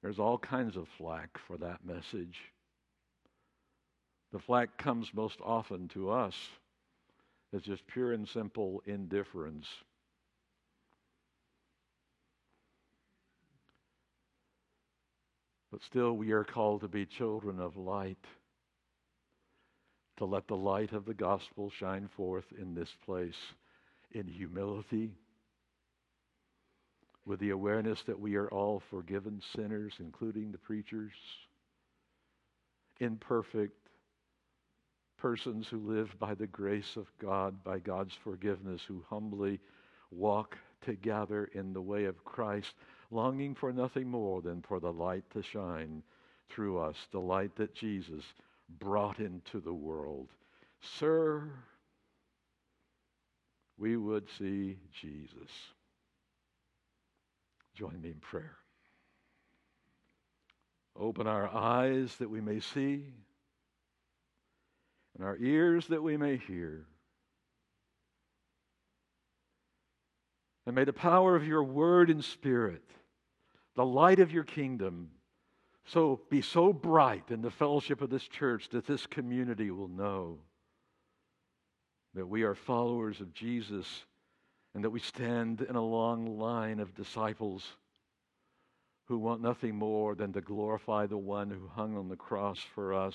there's 0.02 0.18
all 0.18 0.38
kinds 0.38 0.78
of 0.78 0.88
flack 0.96 1.38
for 1.46 1.58
that 1.58 1.84
message. 1.84 2.40
The 4.32 4.38
flack 4.38 4.78
comes 4.78 5.12
most 5.12 5.38
often 5.44 5.88
to 5.88 6.10
us 6.10 6.34
as 7.52 7.60
just 7.62 7.86
pure 7.86 8.12
and 8.12 8.26
simple 8.26 8.82
indifference. 8.86 9.66
But 15.70 15.82
still, 15.82 16.16
we 16.16 16.32
are 16.32 16.44
called 16.44 16.80
to 16.80 16.88
be 16.88 17.04
children 17.04 17.60
of 17.60 17.76
light, 17.76 18.24
to 20.16 20.24
let 20.24 20.48
the 20.48 20.56
light 20.56 20.92
of 20.92 21.04
the 21.04 21.14
gospel 21.14 21.70
shine 21.70 22.08
forth 22.16 22.46
in 22.58 22.74
this 22.74 22.90
place 23.04 23.36
in 24.12 24.26
humility, 24.26 25.12
with 27.24 27.40
the 27.40 27.50
awareness 27.50 28.02
that 28.02 28.18
we 28.18 28.36
are 28.36 28.48
all 28.48 28.82
forgiven 28.90 29.42
sinners, 29.54 29.94
including 30.00 30.50
the 30.50 30.58
preachers, 30.58 31.12
imperfect 32.98 33.76
persons 35.16 35.68
who 35.68 35.78
live 35.78 36.18
by 36.18 36.34
the 36.34 36.46
grace 36.46 36.96
of 36.96 37.06
God, 37.18 37.62
by 37.62 37.78
God's 37.78 38.14
forgiveness, 38.14 38.82
who 38.86 39.04
humbly 39.08 39.60
walk 40.10 40.56
together 40.80 41.50
in 41.52 41.72
the 41.72 41.80
way 41.80 42.06
of 42.06 42.24
Christ, 42.24 42.74
longing 43.10 43.54
for 43.54 43.72
nothing 43.72 44.08
more 44.08 44.40
than 44.40 44.62
for 44.62 44.80
the 44.80 44.92
light 44.92 45.24
to 45.34 45.42
shine 45.42 46.02
through 46.48 46.78
us, 46.78 46.96
the 47.12 47.20
light 47.20 47.54
that 47.56 47.74
Jesus 47.74 48.24
brought 48.78 49.20
into 49.20 49.60
the 49.60 49.74
world. 49.74 50.28
Sir, 50.80 51.50
we 53.80 53.96
would 53.96 54.26
see 54.38 54.76
Jesus. 54.92 55.50
Join 57.74 58.00
me 58.00 58.10
in 58.10 58.20
prayer. 58.20 58.56
Open 60.98 61.26
our 61.26 61.48
eyes 61.48 62.14
that 62.16 62.28
we 62.28 62.42
may 62.42 62.60
see, 62.60 63.06
and 65.16 65.26
our 65.26 65.36
ears 65.38 65.86
that 65.86 66.02
we 66.02 66.18
may 66.18 66.36
hear. 66.36 66.84
And 70.66 70.74
may 70.74 70.84
the 70.84 70.92
power 70.92 71.34
of 71.34 71.46
your 71.46 71.64
word 71.64 72.10
and 72.10 72.22
spirit, 72.22 72.84
the 73.76 73.84
light 73.84 74.20
of 74.20 74.30
your 74.30 74.44
kingdom, 74.44 75.10
so 75.86 76.20
be 76.28 76.42
so 76.42 76.72
bright 76.72 77.30
in 77.30 77.40
the 77.40 77.50
fellowship 77.50 78.02
of 78.02 78.10
this 78.10 78.28
church 78.28 78.68
that 78.68 78.86
this 78.86 79.06
community 79.06 79.70
will 79.70 79.88
know 79.88 80.40
that 82.14 82.26
we 82.26 82.42
are 82.42 82.54
followers 82.54 83.20
of 83.20 83.32
Jesus 83.32 83.86
and 84.74 84.84
that 84.84 84.90
we 84.90 85.00
stand 85.00 85.60
in 85.62 85.76
a 85.76 85.84
long 85.84 86.38
line 86.38 86.80
of 86.80 86.94
disciples 86.94 87.64
who 89.06 89.18
want 89.18 89.42
nothing 89.42 89.74
more 89.74 90.14
than 90.14 90.32
to 90.32 90.40
glorify 90.40 91.06
the 91.06 91.18
one 91.18 91.50
who 91.50 91.66
hung 91.66 91.96
on 91.96 92.08
the 92.08 92.16
cross 92.16 92.60
for 92.74 92.94
us, 92.94 93.14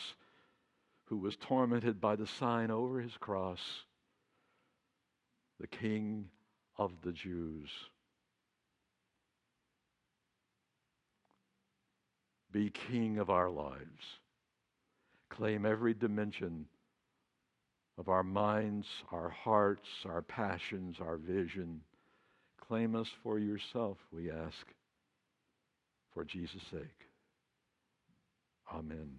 who 1.05 1.17
was 1.17 1.37
tormented 1.37 2.01
by 2.01 2.15
the 2.15 2.27
sign 2.27 2.69
over 2.71 2.99
his 2.99 3.15
cross, 3.17 3.61
the 5.59 5.67
King 5.67 6.25
of 6.77 6.91
the 7.01 7.13
Jews. 7.13 7.69
Be 12.51 12.69
king 12.69 13.17
of 13.17 13.29
our 13.29 13.49
lives. 13.49 14.19
Claim 15.29 15.65
every 15.65 15.93
dimension 15.93 16.67
of 17.97 18.09
our 18.09 18.23
minds, 18.23 18.85
our 19.11 19.29
hearts, 19.29 19.87
our 20.05 20.21
passions, 20.21 20.97
our 20.99 21.17
vision. 21.17 21.81
Claim 22.67 22.95
us 22.95 23.07
for 23.23 23.39
yourself, 23.39 23.97
we 24.11 24.31
ask, 24.31 24.65
for 26.13 26.23
Jesus' 26.23 26.61
sake. 26.71 26.81
Amen. 28.73 29.11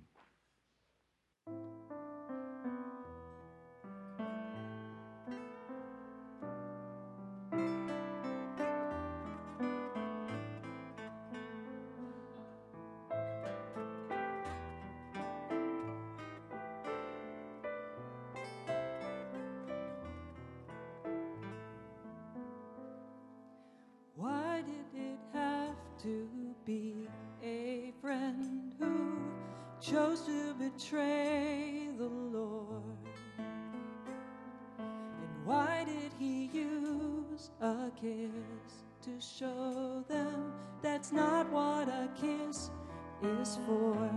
Betray 30.59 31.89
the 31.97 32.05
Lord? 32.05 32.83
And 33.39 35.45
why 35.45 35.85
did 35.87 36.13
he 36.19 36.51
use 36.53 37.51
a 37.61 37.91
kiss 38.01 38.85
to 39.03 39.21
show 39.21 40.05
them 40.09 40.53
that's 40.83 41.13
not 41.13 41.51
what 41.51 41.89
a 41.89 42.09
kiss 42.21 42.71
is 43.23 43.59
for? 43.67 44.11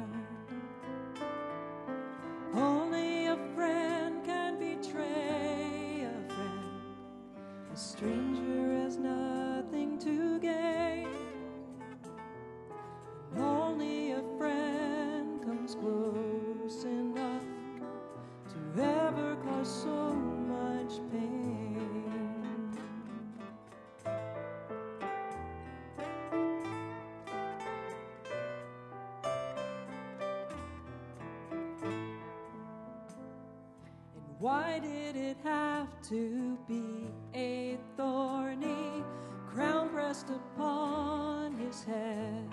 Why 34.70 34.78
did 34.78 35.16
it 35.16 35.38
have 35.44 35.90
to 36.02 36.56
be 36.68 37.10
a 37.34 37.78
thorny 37.98 39.04
crown 39.52 39.90
pressed 39.90 40.30
upon 40.30 41.58
his 41.58 41.84
head? 41.84 42.48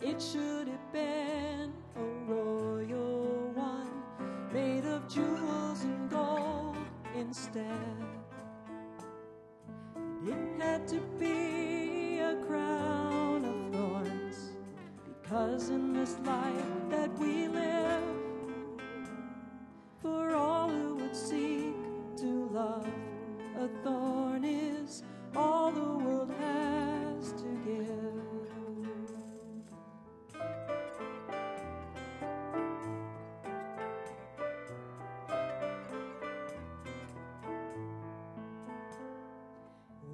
It 0.00 0.22
should 0.22 0.68
have 0.68 0.92
been 0.92 1.74
a 1.96 2.04
royal 2.26 3.50
one 3.54 3.90
made 4.54 4.86
of 4.86 5.06
jewels 5.06 5.82
and 5.82 6.08
gold 6.08 6.78
instead. 7.14 7.66
It 10.26 10.62
had 10.62 10.88
to 10.88 11.00
be 11.18 12.20
a 12.20 12.36
crown 12.46 13.44
of 13.44 13.74
thorns 13.74 14.52
because 15.04 15.68
in 15.68 15.92
this 15.92 16.16
life 16.24 16.90
love, 22.70 22.86
a 23.58 23.68
thorn 23.82 24.44
is 24.44 25.02
all 25.34 25.72
the 25.72 25.80
world 26.04 26.32
has 26.38 27.32
to 27.32 27.48
give. 27.64 28.10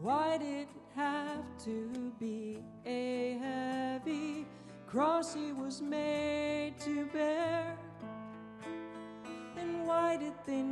Why 0.01 0.39
did 0.39 0.69
it 0.69 0.69
have 0.95 1.45
to 1.65 2.13
be 2.21 2.59
a 2.85 3.39
heavy 3.43 4.47
cross 4.87 5.35
he 5.35 5.53
was 5.53 5.83
made 5.83 6.75
to 6.81 7.07
bear? 7.07 7.77
And 9.57 9.87
why 9.87 10.17
did 10.17 10.35
they 10.47 10.63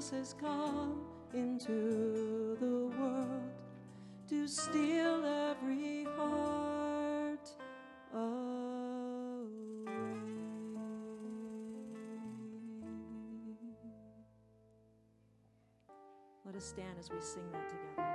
Jesus 0.00 0.18
has 0.18 0.34
come 0.40 1.02
into 1.34 2.56
the 2.58 2.90
world 2.98 3.52
to 4.30 4.48
steal 4.48 5.26
every 5.26 6.04
heart 6.16 7.50
away. 8.14 8.30
Let 16.46 16.54
us 16.56 16.64
stand 16.64 16.96
as 16.98 17.10
we 17.10 17.20
sing 17.20 17.42
that 17.52 17.68
together. 17.68 18.09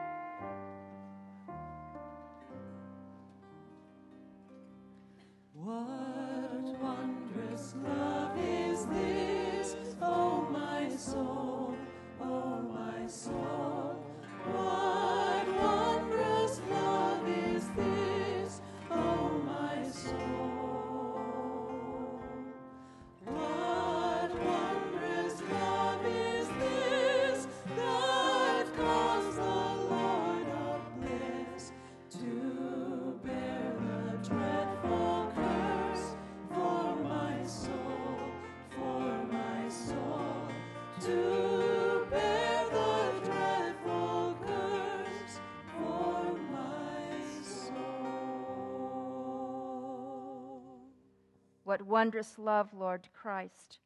What 51.76 51.88
wondrous 51.88 52.39
love, 52.39 52.73
Lord 52.73 53.09
Christ, 53.11 53.80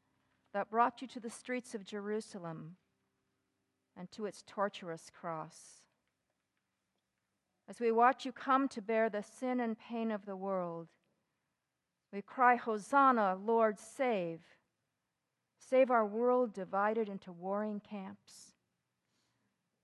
that 0.54 0.70
brought 0.70 1.02
you 1.02 1.08
to 1.08 1.20
the 1.20 1.32
streets 1.32 1.74
of 1.74 1.84
Jerusalem 1.84 2.76
and 3.98 4.12
to 4.12 4.28
its 4.28 4.44
torturous 4.46 5.10
cross. 5.10 5.82
As 7.68 7.80
we 7.80 7.92
watch 7.92 8.28
you 8.28 8.32
come 8.32 8.68
to 8.68 8.82
bear 8.84 9.10
the 9.10 9.24
sin 9.24 9.60
and 9.60 9.76
pain 9.76 10.12
of 10.12 10.28
the 10.28 10.36
world, 10.36 10.90
we 12.14 12.22
cry, 12.22 12.58
Hosanna, 12.58 13.36
Lord, 13.44 13.80
save. 13.80 14.42
Save 15.58 15.90
our 15.90 16.06
world 16.06 16.54
divided 16.54 17.10
into 17.10 17.32
warring 17.32 17.80
camps. 17.80 18.54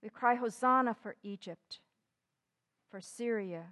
We 0.04 0.10
cry, 0.10 0.36
Hosanna 0.36 0.94
for 0.94 1.16
Egypt, 1.24 1.80
for 2.92 3.02
Syria, 3.02 3.70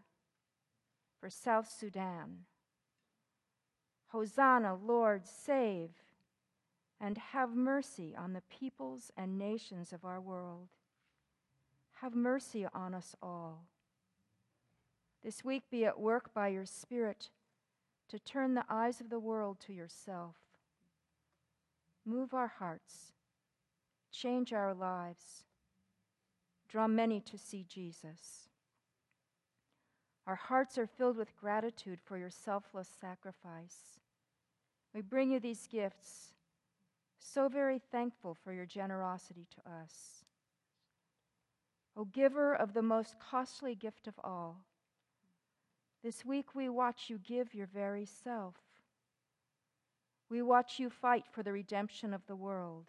for 1.21 1.29
South 1.29 1.71
Sudan. 1.71 2.45
Hosanna, 4.13 4.75
Lord, 4.75 5.25
save, 5.25 5.89
and 7.01 7.17
have 7.17 7.55
mercy 7.55 8.15
on 8.15 8.33
the 8.33 8.43
peoples 8.47 9.11
and 9.17 9.39
nations 9.39 9.91
of 9.91 10.05
our 10.05 10.21
world. 10.21 10.67
Have 11.93 12.13
mercy 12.13 12.67
on 12.71 12.93
us 12.93 13.15
all. 13.23 13.65
This 15.23 15.43
week 15.43 15.63
be 15.71 15.83
at 15.85 15.99
work 15.99 16.31
by 16.31 16.49
your 16.49 16.65
Spirit 16.65 17.31
to 18.07 18.19
turn 18.19 18.53
the 18.53 18.65
eyes 18.69 19.01
of 19.01 19.09
the 19.09 19.19
world 19.19 19.59
to 19.61 19.73
yourself. 19.73 20.35
Move 22.05 22.35
our 22.35 22.53
hearts, 22.59 23.13
change 24.11 24.53
our 24.53 24.75
lives, 24.75 25.43
draw 26.69 26.87
many 26.87 27.19
to 27.19 27.37
see 27.37 27.65
Jesus. 27.67 28.49
Our 30.27 30.35
hearts 30.35 30.77
are 30.77 30.85
filled 30.85 31.17
with 31.17 31.35
gratitude 31.35 31.99
for 31.99 32.17
your 32.17 32.29
selfless 32.29 32.89
sacrifice. 33.01 33.92
We 34.93 35.01
bring 35.01 35.31
you 35.31 35.39
these 35.39 35.67
gifts, 35.67 36.33
so 37.19 37.49
very 37.49 37.79
thankful 37.79 38.35
for 38.35 38.53
your 38.53 38.65
generosity 38.65 39.47
to 39.55 39.71
us. 39.71 40.25
O 41.95 42.05
giver 42.05 42.53
of 42.53 42.73
the 42.73 42.81
most 42.81 43.15
costly 43.19 43.75
gift 43.75 44.07
of 44.07 44.19
all, 44.23 44.65
this 46.03 46.25
week 46.25 46.53
we 46.53 46.67
watch 46.69 47.09
you 47.09 47.17
give 47.17 47.55
your 47.55 47.67
very 47.67 48.05
self. 48.05 48.55
We 50.29 50.41
watch 50.41 50.79
you 50.79 50.89
fight 50.89 51.25
for 51.31 51.43
the 51.43 51.51
redemption 51.51 52.13
of 52.13 52.25
the 52.27 52.35
world, 52.35 52.85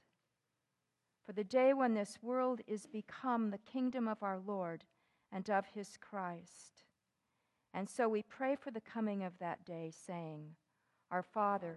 for 1.24 1.32
the 1.32 1.44
day 1.44 1.72
when 1.72 1.94
this 1.94 2.18
world 2.22 2.60
is 2.66 2.86
become 2.86 3.50
the 3.50 3.58
kingdom 3.58 4.08
of 4.08 4.22
our 4.22 4.38
Lord 4.38 4.84
and 5.30 5.48
of 5.48 5.66
his 5.74 5.96
Christ. 6.00 6.84
And 7.72 7.88
so 7.88 8.08
we 8.08 8.22
pray 8.22 8.56
for 8.56 8.70
the 8.70 8.80
coming 8.80 9.22
of 9.22 9.38
that 9.38 9.64
day, 9.64 9.92
saying, 10.06 10.54
Our 11.10 11.22
Father, 11.22 11.76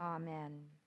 Amen. 0.00 0.77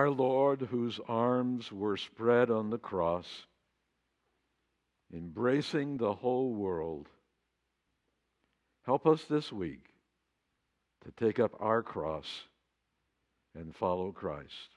Our 0.00 0.08
Lord, 0.08 0.62
whose 0.62 0.98
arms 1.08 1.70
were 1.70 1.98
spread 1.98 2.50
on 2.50 2.70
the 2.70 2.78
cross, 2.78 3.26
embracing 5.12 5.98
the 5.98 6.14
whole 6.14 6.54
world, 6.54 7.06
help 8.86 9.06
us 9.06 9.22
this 9.24 9.52
week 9.52 9.84
to 11.04 11.12
take 11.22 11.38
up 11.38 11.52
our 11.60 11.82
cross 11.82 12.24
and 13.54 13.76
follow 13.76 14.10
Christ. 14.10 14.70